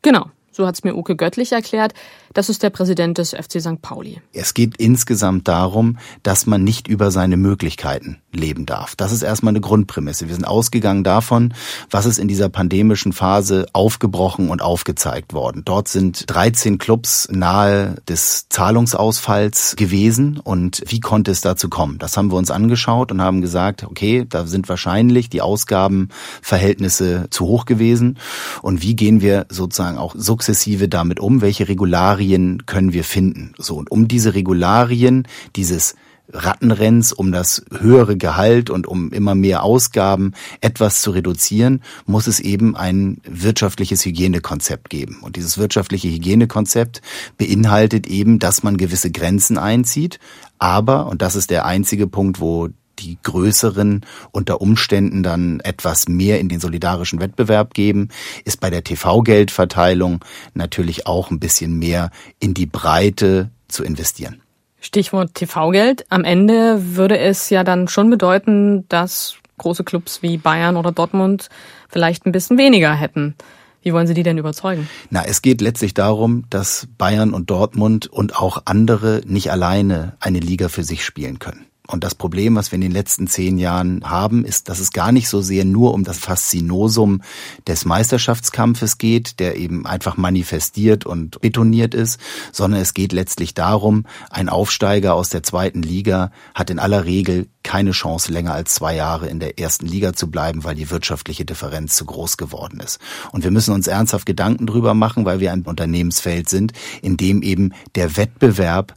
Genau 0.02 0.26
so 0.56 0.66
hat 0.66 0.74
es 0.74 0.84
mir 0.84 0.96
Uke 0.96 1.16
Göttlich 1.16 1.52
erklärt. 1.52 1.92
Das 2.36 2.50
ist 2.50 2.62
der 2.62 2.68
Präsident 2.68 3.16
des 3.16 3.30
FC 3.30 3.62
St. 3.62 3.80
Pauli. 3.80 4.20
Es 4.34 4.52
geht 4.52 4.76
insgesamt 4.76 5.48
darum, 5.48 5.96
dass 6.22 6.44
man 6.44 6.62
nicht 6.62 6.86
über 6.86 7.10
seine 7.10 7.38
Möglichkeiten 7.38 8.18
leben 8.30 8.66
darf. 8.66 8.94
Das 8.94 9.10
ist 9.10 9.22
erstmal 9.22 9.52
eine 9.52 9.62
Grundprämisse. 9.62 10.28
Wir 10.28 10.34
sind 10.34 10.44
ausgegangen 10.44 11.02
davon, 11.02 11.54
was 11.88 12.04
ist 12.04 12.18
in 12.18 12.28
dieser 12.28 12.50
pandemischen 12.50 13.14
Phase 13.14 13.64
aufgebrochen 13.72 14.50
und 14.50 14.60
aufgezeigt 14.60 15.32
worden. 15.32 15.62
Dort 15.64 15.88
sind 15.88 16.24
13 16.26 16.76
Clubs 16.76 17.26
nahe 17.32 17.94
des 18.06 18.50
Zahlungsausfalls 18.50 19.74
gewesen 19.76 20.38
und 20.38 20.82
wie 20.88 21.00
konnte 21.00 21.30
es 21.30 21.40
dazu 21.40 21.70
kommen? 21.70 21.96
Das 21.98 22.18
haben 22.18 22.30
wir 22.30 22.36
uns 22.36 22.50
angeschaut 22.50 23.12
und 23.12 23.22
haben 23.22 23.40
gesagt, 23.40 23.82
okay, 23.84 24.26
da 24.28 24.46
sind 24.46 24.68
wahrscheinlich 24.68 25.30
die 25.30 25.40
Ausgabenverhältnisse 25.40 27.28
zu 27.30 27.46
hoch 27.46 27.64
gewesen 27.64 28.18
und 28.60 28.82
wie 28.82 28.94
gehen 28.94 29.22
wir 29.22 29.46
sozusagen 29.48 29.96
auch 29.96 30.14
sukzessive 30.14 30.90
damit 30.90 31.18
um? 31.18 31.40
Welche 31.40 31.66
Regularien 31.66 32.25
können 32.66 32.92
wir 32.92 33.04
finden? 33.04 33.52
So, 33.58 33.76
und 33.76 33.90
um 33.90 34.08
diese 34.08 34.34
Regularien, 34.34 35.26
dieses 35.54 35.94
Rattenrenns, 36.32 37.12
um 37.12 37.30
das 37.30 37.64
höhere 37.70 38.16
Gehalt 38.16 38.70
und 38.70 38.86
um 38.86 39.12
immer 39.12 39.34
mehr 39.34 39.62
Ausgaben 39.62 40.32
etwas 40.60 41.00
zu 41.00 41.12
reduzieren, 41.12 41.82
muss 42.04 42.26
es 42.26 42.40
eben 42.40 42.76
ein 42.76 43.18
wirtschaftliches 43.24 44.04
Hygienekonzept 44.04 44.90
geben. 44.90 45.20
Und 45.22 45.36
dieses 45.36 45.56
wirtschaftliche 45.56 46.08
Hygienekonzept 46.08 47.00
beinhaltet 47.38 48.06
eben, 48.06 48.38
dass 48.38 48.62
man 48.62 48.76
gewisse 48.76 49.10
Grenzen 49.10 49.58
einzieht. 49.58 50.18
Aber, 50.58 51.06
und 51.06 51.22
das 51.22 51.36
ist 51.36 51.50
der 51.50 51.64
einzige 51.64 52.06
Punkt, 52.06 52.40
wo 52.40 52.68
die 52.98 53.18
größeren 53.22 54.04
unter 54.32 54.60
Umständen 54.60 55.22
dann 55.22 55.60
etwas 55.60 56.08
mehr 56.08 56.40
in 56.40 56.48
den 56.48 56.60
solidarischen 56.60 57.20
Wettbewerb 57.20 57.74
geben, 57.74 58.08
ist 58.44 58.60
bei 58.60 58.70
der 58.70 58.84
TV-Geldverteilung 58.84 60.24
natürlich 60.54 61.06
auch 61.06 61.30
ein 61.30 61.40
bisschen 61.40 61.78
mehr 61.78 62.10
in 62.40 62.54
die 62.54 62.66
Breite 62.66 63.50
zu 63.68 63.84
investieren. 63.84 64.40
Stichwort 64.80 65.34
TV-Geld. 65.34 66.06
Am 66.10 66.24
Ende 66.24 66.96
würde 66.96 67.18
es 67.18 67.50
ja 67.50 67.64
dann 67.64 67.88
schon 67.88 68.10
bedeuten, 68.10 68.88
dass 68.88 69.36
große 69.58 69.84
Clubs 69.84 70.22
wie 70.22 70.36
Bayern 70.36 70.76
oder 70.76 70.92
Dortmund 70.92 71.48
vielleicht 71.88 72.26
ein 72.26 72.32
bisschen 72.32 72.58
weniger 72.58 72.94
hätten. 72.94 73.34
Wie 73.82 73.92
wollen 73.92 74.06
Sie 74.06 74.14
die 74.14 74.24
denn 74.24 74.38
überzeugen? 74.38 74.88
Na, 75.10 75.24
es 75.24 75.42
geht 75.42 75.60
letztlich 75.60 75.94
darum, 75.94 76.44
dass 76.50 76.88
Bayern 76.98 77.32
und 77.32 77.50
Dortmund 77.50 78.08
und 78.08 78.36
auch 78.36 78.62
andere 78.64 79.22
nicht 79.26 79.52
alleine 79.52 80.16
eine 80.18 80.40
Liga 80.40 80.68
für 80.68 80.82
sich 80.82 81.04
spielen 81.04 81.38
können. 81.38 81.66
Und 81.86 82.02
das 82.02 82.14
Problem, 82.14 82.56
was 82.56 82.72
wir 82.72 82.76
in 82.76 82.82
den 82.82 82.92
letzten 82.92 83.28
zehn 83.28 83.58
Jahren 83.58 84.02
haben, 84.04 84.44
ist, 84.44 84.68
dass 84.68 84.80
es 84.80 84.90
gar 84.90 85.12
nicht 85.12 85.28
so 85.28 85.40
sehr 85.40 85.64
nur 85.64 85.94
um 85.94 86.04
das 86.04 86.18
Faszinosum 86.18 87.22
des 87.66 87.84
Meisterschaftskampfes 87.84 88.98
geht, 88.98 89.38
der 89.38 89.56
eben 89.56 89.86
einfach 89.86 90.16
manifestiert 90.16 91.06
und 91.06 91.40
betoniert 91.40 91.94
ist, 91.94 92.20
sondern 92.52 92.80
es 92.80 92.94
geht 92.94 93.12
letztlich 93.12 93.54
darum, 93.54 94.04
ein 94.30 94.48
Aufsteiger 94.48 95.14
aus 95.14 95.28
der 95.28 95.42
zweiten 95.42 95.82
Liga 95.82 96.30
hat 96.54 96.70
in 96.70 96.78
aller 96.78 97.04
Regel 97.04 97.48
keine 97.62 97.90
Chance, 97.90 98.30
länger 98.32 98.54
als 98.54 98.74
zwei 98.74 98.94
Jahre 98.94 99.26
in 99.28 99.40
der 99.40 99.58
ersten 99.58 99.86
Liga 99.86 100.12
zu 100.12 100.30
bleiben, 100.30 100.62
weil 100.62 100.76
die 100.76 100.90
wirtschaftliche 100.90 101.44
Differenz 101.44 101.96
zu 101.96 102.04
groß 102.04 102.36
geworden 102.36 102.80
ist. 102.80 103.00
Und 103.32 103.42
wir 103.42 103.50
müssen 103.50 103.74
uns 103.74 103.88
ernsthaft 103.88 104.24
Gedanken 104.24 104.66
drüber 104.66 104.94
machen, 104.94 105.24
weil 105.24 105.40
wir 105.40 105.52
ein 105.52 105.62
Unternehmensfeld 105.62 106.48
sind, 106.48 106.72
in 107.02 107.16
dem 107.16 107.42
eben 107.42 107.72
der 107.96 108.16
Wettbewerb 108.16 108.94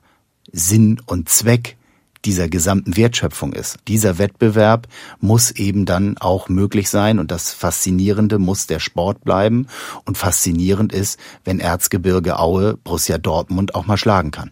Sinn 0.51 1.01
und 1.05 1.29
Zweck 1.29 1.77
dieser 2.25 2.49
gesamten 2.49 2.97
Wertschöpfung 2.97 3.53
ist. 3.53 3.77
Dieser 3.87 4.17
Wettbewerb 4.17 4.87
muss 5.19 5.51
eben 5.51 5.85
dann 5.85 6.17
auch 6.17 6.49
möglich 6.49 6.89
sein 6.89 7.19
und 7.19 7.31
das 7.31 7.53
Faszinierende 7.53 8.39
muss 8.39 8.67
der 8.67 8.79
Sport 8.79 9.23
bleiben 9.23 9.67
und 10.05 10.17
faszinierend 10.17 10.93
ist, 10.93 11.19
wenn 11.43 11.59
Erzgebirge 11.59 12.39
Aue 12.39 12.77
Borussia 12.77 13.17
Dortmund 13.17 13.75
auch 13.75 13.85
mal 13.85 13.97
schlagen 13.97 14.31
kann. 14.31 14.51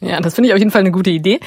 Ja, 0.00 0.20
das 0.20 0.34
finde 0.34 0.48
ich 0.48 0.54
auf 0.54 0.58
jeden 0.58 0.70
Fall 0.70 0.82
eine 0.82 0.92
gute 0.92 1.10
Idee. 1.10 1.40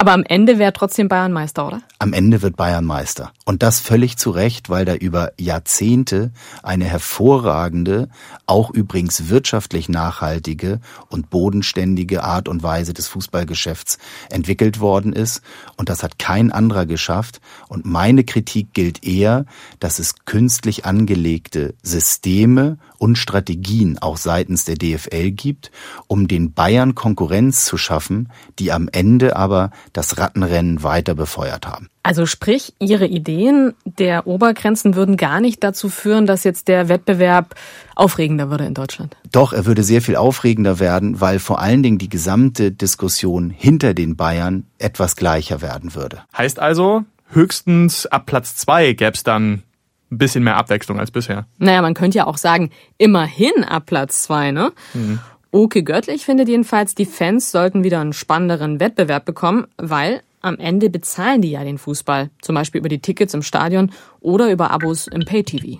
Aber 0.00 0.12
am 0.12 0.22
Ende 0.22 0.60
wäre 0.60 0.72
trotzdem 0.72 1.08
Bayern 1.08 1.32
Meister, 1.32 1.66
oder? 1.66 1.82
Am 1.98 2.12
Ende 2.12 2.40
wird 2.40 2.56
Bayern 2.56 2.84
Meister. 2.84 3.32
Und 3.44 3.64
das 3.64 3.80
völlig 3.80 4.16
zu 4.16 4.30
Recht, 4.30 4.70
weil 4.70 4.84
da 4.84 4.94
über 4.94 5.32
Jahrzehnte 5.40 6.30
eine 6.62 6.84
hervorragende, 6.84 8.08
auch 8.46 8.70
übrigens 8.70 9.28
wirtschaftlich 9.28 9.88
nachhaltige 9.88 10.78
und 11.08 11.30
bodenständige 11.30 12.22
Art 12.22 12.48
und 12.48 12.62
Weise 12.62 12.94
des 12.94 13.08
Fußballgeschäfts 13.08 13.98
entwickelt 14.30 14.78
worden 14.78 15.12
ist. 15.12 15.42
Und 15.76 15.88
das 15.88 16.04
hat 16.04 16.20
kein 16.20 16.52
anderer 16.52 16.86
geschafft. 16.86 17.40
Und 17.66 17.84
meine 17.84 18.22
Kritik 18.22 18.72
gilt 18.74 19.04
eher, 19.04 19.46
dass 19.80 19.98
es 19.98 20.24
künstlich 20.24 20.84
angelegte 20.84 21.74
Systeme 21.82 22.78
und 22.98 23.16
Strategien 23.16 23.98
auch 23.98 24.16
seitens 24.16 24.64
der 24.64 24.76
DFL 24.76 25.32
gibt, 25.32 25.72
um 26.06 26.28
den 26.28 26.52
Bayern 26.52 26.94
Konkurrenz 26.94 27.64
zu 27.64 27.76
schaffen, 27.76 28.28
die 28.60 28.70
am 28.70 28.88
Ende 28.92 29.34
aber 29.34 29.70
das 29.92 30.18
Rattenrennen 30.18 30.82
weiter 30.82 31.14
befeuert 31.14 31.66
haben. 31.66 31.88
Also 32.02 32.26
sprich, 32.26 32.74
Ihre 32.78 33.06
Ideen 33.06 33.74
der 33.84 34.26
Obergrenzen 34.26 34.94
würden 34.94 35.16
gar 35.16 35.40
nicht 35.40 35.62
dazu 35.62 35.88
führen, 35.88 36.26
dass 36.26 36.44
jetzt 36.44 36.68
der 36.68 36.88
Wettbewerb 36.88 37.54
aufregender 37.94 38.50
würde 38.50 38.64
in 38.64 38.74
Deutschland. 38.74 39.16
Doch, 39.30 39.52
er 39.52 39.66
würde 39.66 39.82
sehr 39.82 40.02
viel 40.02 40.16
aufregender 40.16 40.78
werden, 40.80 41.20
weil 41.20 41.38
vor 41.38 41.60
allen 41.60 41.82
Dingen 41.82 41.98
die 41.98 42.08
gesamte 42.08 42.72
Diskussion 42.72 43.50
hinter 43.50 43.94
den 43.94 44.16
Bayern 44.16 44.64
etwas 44.78 45.16
gleicher 45.16 45.60
werden 45.60 45.94
würde. 45.94 46.22
Heißt 46.36 46.58
also, 46.58 47.04
höchstens 47.30 48.06
ab 48.06 48.26
Platz 48.26 48.56
zwei 48.56 48.92
gäbe 48.92 49.12
es 49.12 49.22
dann 49.22 49.62
ein 50.10 50.18
bisschen 50.18 50.44
mehr 50.44 50.56
Abwechslung 50.56 50.98
als 50.98 51.10
bisher. 51.10 51.46
Naja, 51.58 51.82
man 51.82 51.94
könnte 51.94 52.18
ja 52.18 52.26
auch 52.26 52.38
sagen, 52.38 52.70
immerhin 52.96 53.64
ab 53.64 53.86
Platz 53.86 54.22
zwei, 54.22 54.50
ne? 54.50 54.72
Mhm. 54.94 55.20
Oke 55.50 55.82
Göttlich 55.82 56.26
findet 56.26 56.48
jedenfalls, 56.48 56.94
die 56.94 57.06
Fans 57.06 57.50
sollten 57.50 57.82
wieder 57.82 58.00
einen 58.00 58.12
spannenderen 58.12 58.80
Wettbewerb 58.80 59.24
bekommen, 59.24 59.66
weil 59.78 60.20
am 60.42 60.58
Ende 60.58 60.90
bezahlen 60.90 61.40
die 61.40 61.52
ja 61.52 61.64
den 61.64 61.78
Fußball, 61.78 62.28
zum 62.42 62.54
Beispiel 62.54 62.80
über 62.80 62.90
die 62.90 63.00
Tickets 63.00 63.32
im 63.32 63.42
Stadion 63.42 63.90
oder 64.20 64.50
über 64.50 64.70
Abos 64.70 65.06
im 65.06 65.24
Pay-TV. 65.24 65.78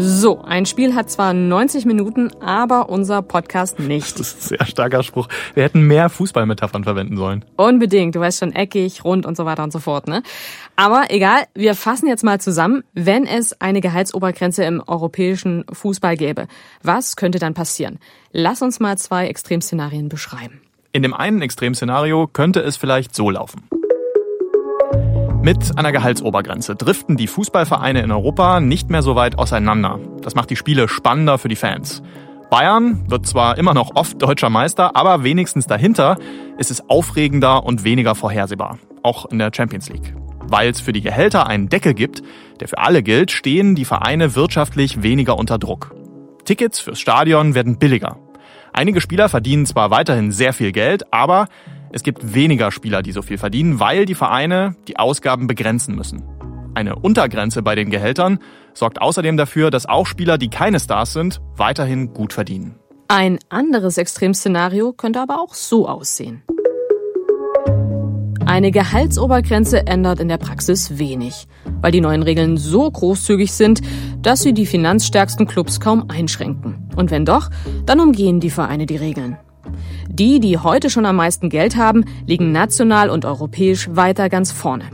So, 0.00 0.42
ein 0.42 0.64
Spiel 0.64 0.94
hat 0.94 1.10
zwar 1.10 1.32
90 1.32 1.84
Minuten, 1.84 2.30
aber 2.40 2.88
unser 2.88 3.20
Podcast 3.20 3.80
nicht. 3.80 4.20
Das 4.20 4.28
ist 4.28 4.52
ein 4.52 4.58
sehr 4.58 4.66
starker 4.66 5.02
Spruch. 5.02 5.26
Wir 5.54 5.64
hätten 5.64 5.82
mehr 5.82 6.08
Fußballmetaphern 6.08 6.84
verwenden 6.84 7.16
sollen. 7.16 7.44
Unbedingt, 7.56 8.14
du 8.14 8.20
weißt 8.20 8.38
schon, 8.38 8.54
eckig, 8.54 9.02
rund 9.02 9.26
und 9.26 9.36
so 9.36 9.44
weiter 9.44 9.64
und 9.64 9.72
so 9.72 9.80
fort, 9.80 10.06
ne? 10.06 10.22
Aber 10.76 11.06
egal, 11.08 11.46
wir 11.54 11.74
fassen 11.74 12.06
jetzt 12.06 12.22
mal 12.22 12.40
zusammen, 12.40 12.84
wenn 12.94 13.26
es 13.26 13.60
eine 13.60 13.80
Gehaltsobergrenze 13.80 14.62
im 14.62 14.80
europäischen 14.86 15.64
Fußball 15.72 16.16
gäbe. 16.16 16.46
Was 16.80 17.16
könnte 17.16 17.40
dann 17.40 17.54
passieren? 17.54 17.98
Lass 18.30 18.62
uns 18.62 18.78
mal 18.78 18.96
zwei 18.98 19.26
Extremszenarien 19.26 20.08
beschreiben. 20.08 20.60
In 20.92 21.02
dem 21.02 21.12
einen 21.12 21.42
Extremszenario 21.42 22.28
könnte 22.28 22.60
es 22.60 22.76
vielleicht 22.76 23.16
so 23.16 23.30
laufen. 23.30 23.68
Mit 25.40 25.78
einer 25.78 25.92
Gehaltsobergrenze 25.92 26.74
driften 26.74 27.16
die 27.16 27.28
Fußballvereine 27.28 28.02
in 28.02 28.10
Europa 28.10 28.58
nicht 28.58 28.90
mehr 28.90 29.02
so 29.02 29.14
weit 29.14 29.38
auseinander. 29.38 30.00
Das 30.20 30.34
macht 30.34 30.50
die 30.50 30.56
Spiele 30.56 30.88
spannender 30.88 31.38
für 31.38 31.48
die 31.48 31.56
Fans. 31.56 32.02
Bayern 32.50 33.08
wird 33.08 33.26
zwar 33.26 33.56
immer 33.56 33.72
noch 33.72 33.94
oft 33.94 34.20
deutscher 34.20 34.50
Meister, 34.50 34.96
aber 34.96 35.22
wenigstens 35.22 35.66
dahinter 35.66 36.16
ist 36.58 36.72
es 36.72 36.88
aufregender 36.88 37.64
und 37.64 37.84
weniger 37.84 38.16
vorhersehbar, 38.16 38.78
auch 39.04 39.26
in 39.26 39.38
der 39.38 39.52
Champions 39.54 39.88
League. 39.88 40.12
Weil 40.40 40.70
es 40.70 40.80
für 40.80 40.92
die 40.92 41.02
Gehälter 41.02 41.46
einen 41.46 41.68
Deckel 41.68 41.94
gibt, 41.94 42.22
der 42.58 42.66
für 42.66 42.78
alle 42.78 43.04
gilt, 43.04 43.30
stehen 43.30 43.76
die 43.76 43.84
Vereine 43.84 44.34
wirtschaftlich 44.34 45.02
weniger 45.02 45.38
unter 45.38 45.58
Druck. 45.58 45.94
Tickets 46.46 46.80
fürs 46.80 46.98
Stadion 46.98 47.54
werden 47.54 47.78
billiger. 47.78 48.18
Einige 48.72 49.00
Spieler 49.00 49.28
verdienen 49.28 49.66
zwar 49.66 49.90
weiterhin 49.90 50.32
sehr 50.32 50.52
viel 50.52 50.72
Geld, 50.72 51.12
aber 51.12 51.46
Es 51.90 52.02
gibt 52.02 52.34
weniger 52.34 52.70
Spieler, 52.70 53.02
die 53.02 53.12
so 53.12 53.22
viel 53.22 53.38
verdienen, 53.38 53.80
weil 53.80 54.04
die 54.04 54.14
Vereine 54.14 54.76
die 54.86 54.98
Ausgaben 54.98 55.46
begrenzen 55.46 55.94
müssen. 55.94 56.22
Eine 56.74 56.96
Untergrenze 56.96 57.62
bei 57.62 57.74
den 57.74 57.90
Gehältern 57.90 58.38
sorgt 58.74 59.00
außerdem 59.00 59.36
dafür, 59.36 59.70
dass 59.70 59.86
auch 59.86 60.06
Spieler, 60.06 60.38
die 60.38 60.48
keine 60.48 60.78
Stars 60.78 61.12
sind, 61.12 61.40
weiterhin 61.56 62.12
gut 62.12 62.32
verdienen. 62.32 62.76
Ein 63.08 63.38
anderes 63.48 63.96
Extremszenario 63.96 64.92
könnte 64.92 65.20
aber 65.20 65.40
auch 65.40 65.54
so 65.54 65.88
aussehen. 65.88 66.42
Eine 68.44 68.70
Gehaltsobergrenze 68.70 69.86
ändert 69.86 70.20
in 70.20 70.28
der 70.28 70.38
Praxis 70.38 70.98
wenig, 70.98 71.46
weil 71.80 71.92
die 71.92 72.00
neuen 72.00 72.22
Regeln 72.22 72.56
so 72.56 72.90
großzügig 72.90 73.52
sind, 73.52 73.80
dass 74.22 74.42
sie 74.42 74.54
die 74.54 74.66
finanzstärksten 74.66 75.46
Clubs 75.46 75.80
kaum 75.80 76.08
einschränken. 76.08 76.88
Und 76.96 77.10
wenn 77.10 77.24
doch, 77.24 77.50
dann 77.86 78.00
umgehen 78.00 78.40
die 78.40 78.50
Vereine 78.50 78.86
die 78.86 78.96
Regeln. 78.96 79.36
Die, 80.10 80.40
die 80.40 80.58
heute 80.58 80.90
schon 80.90 81.06
am 81.06 81.16
meisten 81.16 81.50
Geld 81.50 81.76
haben, 81.76 82.04
liegen 82.26 82.50
national 82.50 83.10
und 83.10 83.24
europäisch 83.24 83.88
weiter 83.92 84.28
ganz 84.28 84.50
vorne. 84.50 84.84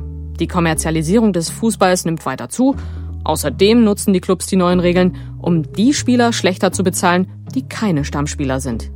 Die 0.40 0.48
Kommerzialisierung 0.48 1.32
des 1.32 1.50
Fußballs 1.50 2.04
nimmt 2.04 2.26
weiter 2.26 2.48
zu. 2.48 2.76
Außerdem 3.22 3.84
nutzen 3.84 4.12
die 4.12 4.20
Clubs 4.20 4.46
die 4.46 4.56
neuen 4.56 4.80
Regeln, 4.80 5.16
um 5.40 5.62
die 5.72 5.94
Spieler 5.94 6.32
schlechter 6.32 6.72
zu 6.72 6.82
bezahlen, 6.82 7.28
die 7.54 7.66
keine 7.66 8.04
Stammspieler 8.04 8.60
sind. 8.60 8.90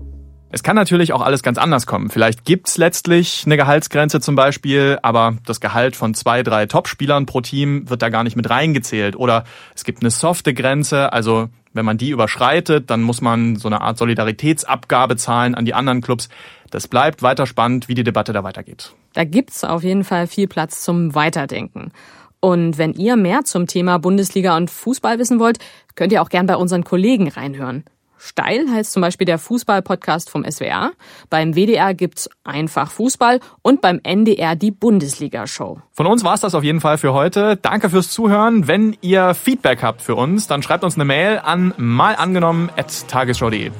Es 0.50 0.62
kann 0.62 0.76
natürlich 0.76 1.12
auch 1.12 1.20
alles 1.20 1.42
ganz 1.42 1.56
anders 1.56 1.86
kommen. 1.86 2.10
Vielleicht 2.10 2.44
gibt's 2.44 2.78
letztlich 2.78 3.44
eine 3.46 3.56
Gehaltsgrenze 3.56 4.20
zum 4.20 4.34
Beispiel, 4.34 4.98
aber 5.02 5.36
das 5.46 5.60
Gehalt 5.60 5.94
von 5.94 6.14
zwei, 6.14 6.42
drei 6.42 6.66
Topspielern 6.66 7.26
pro 7.26 7.42
Team 7.42 7.88
wird 7.88 8.02
da 8.02 8.08
gar 8.08 8.24
nicht 8.24 8.34
mit 8.36 8.50
reingezählt. 8.50 9.14
Oder 9.14 9.44
es 9.74 9.84
gibt 9.84 10.02
eine 10.02 10.10
softe 10.10 10.52
Grenze, 10.52 11.12
also 11.12 11.48
wenn 11.78 11.86
man 11.86 11.96
die 11.96 12.10
überschreitet, 12.10 12.90
dann 12.90 13.02
muss 13.02 13.22
man 13.22 13.56
so 13.56 13.68
eine 13.68 13.80
Art 13.80 13.96
Solidaritätsabgabe 13.96 15.16
zahlen 15.16 15.54
an 15.54 15.64
die 15.64 15.72
anderen 15.72 16.02
Clubs. 16.02 16.28
Das 16.70 16.88
bleibt 16.88 17.22
weiter 17.22 17.46
spannend, 17.46 17.88
wie 17.88 17.94
die 17.94 18.04
Debatte 18.04 18.34
da 18.34 18.44
weitergeht. 18.44 18.92
Da 19.14 19.24
gibt's 19.24 19.64
auf 19.64 19.82
jeden 19.82 20.04
Fall 20.04 20.26
viel 20.26 20.48
Platz 20.48 20.82
zum 20.82 21.14
Weiterdenken. 21.14 21.92
Und 22.40 22.78
wenn 22.78 22.92
ihr 22.92 23.16
mehr 23.16 23.44
zum 23.44 23.66
Thema 23.66 23.98
Bundesliga 23.98 24.56
und 24.56 24.70
Fußball 24.70 25.18
wissen 25.18 25.40
wollt, 25.40 25.58
könnt 25.94 26.12
ihr 26.12 26.20
auch 26.20 26.28
gern 26.28 26.46
bei 26.46 26.56
unseren 26.56 26.84
Kollegen 26.84 27.28
reinhören. 27.28 27.84
Steil 28.18 28.66
heißt 28.70 28.92
zum 28.92 29.02
Beispiel 29.02 29.24
der 29.24 29.38
Fußball-Podcast 29.38 30.30
vom 30.30 30.44
SWR. 30.44 30.92
Beim 31.30 31.54
WDR 31.54 31.94
gibt's 31.94 32.28
einfach 32.44 32.90
Fußball 32.90 33.40
und 33.62 33.80
beim 33.80 34.00
NDR 34.02 34.56
die 34.56 34.70
Bundesliga-Show. 34.70 35.80
Von 35.92 36.06
uns 36.06 36.24
war's 36.24 36.40
das 36.40 36.54
auf 36.54 36.64
jeden 36.64 36.80
Fall 36.80 36.98
für 36.98 37.12
heute. 37.12 37.56
Danke 37.56 37.90
fürs 37.90 38.10
Zuhören. 38.10 38.68
Wenn 38.68 38.96
ihr 39.00 39.34
Feedback 39.34 39.82
habt 39.82 40.02
für 40.02 40.14
uns, 40.14 40.46
dann 40.46 40.62
schreibt 40.62 40.84
uns 40.84 40.96
eine 40.96 41.04
Mail 41.04 41.40
an 41.42 41.72
malangenommen.tagesschau.de. 41.76 43.70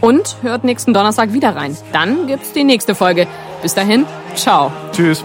Und 0.00 0.36
hört 0.42 0.64
nächsten 0.64 0.92
Donnerstag 0.92 1.32
wieder 1.32 1.54
rein. 1.54 1.76
Dann 1.92 2.26
gibt's 2.26 2.52
die 2.52 2.64
nächste 2.64 2.94
Folge. 2.94 3.28
Bis 3.62 3.74
dahin, 3.74 4.04
ciao. 4.34 4.72
Tschüss. 4.92 5.22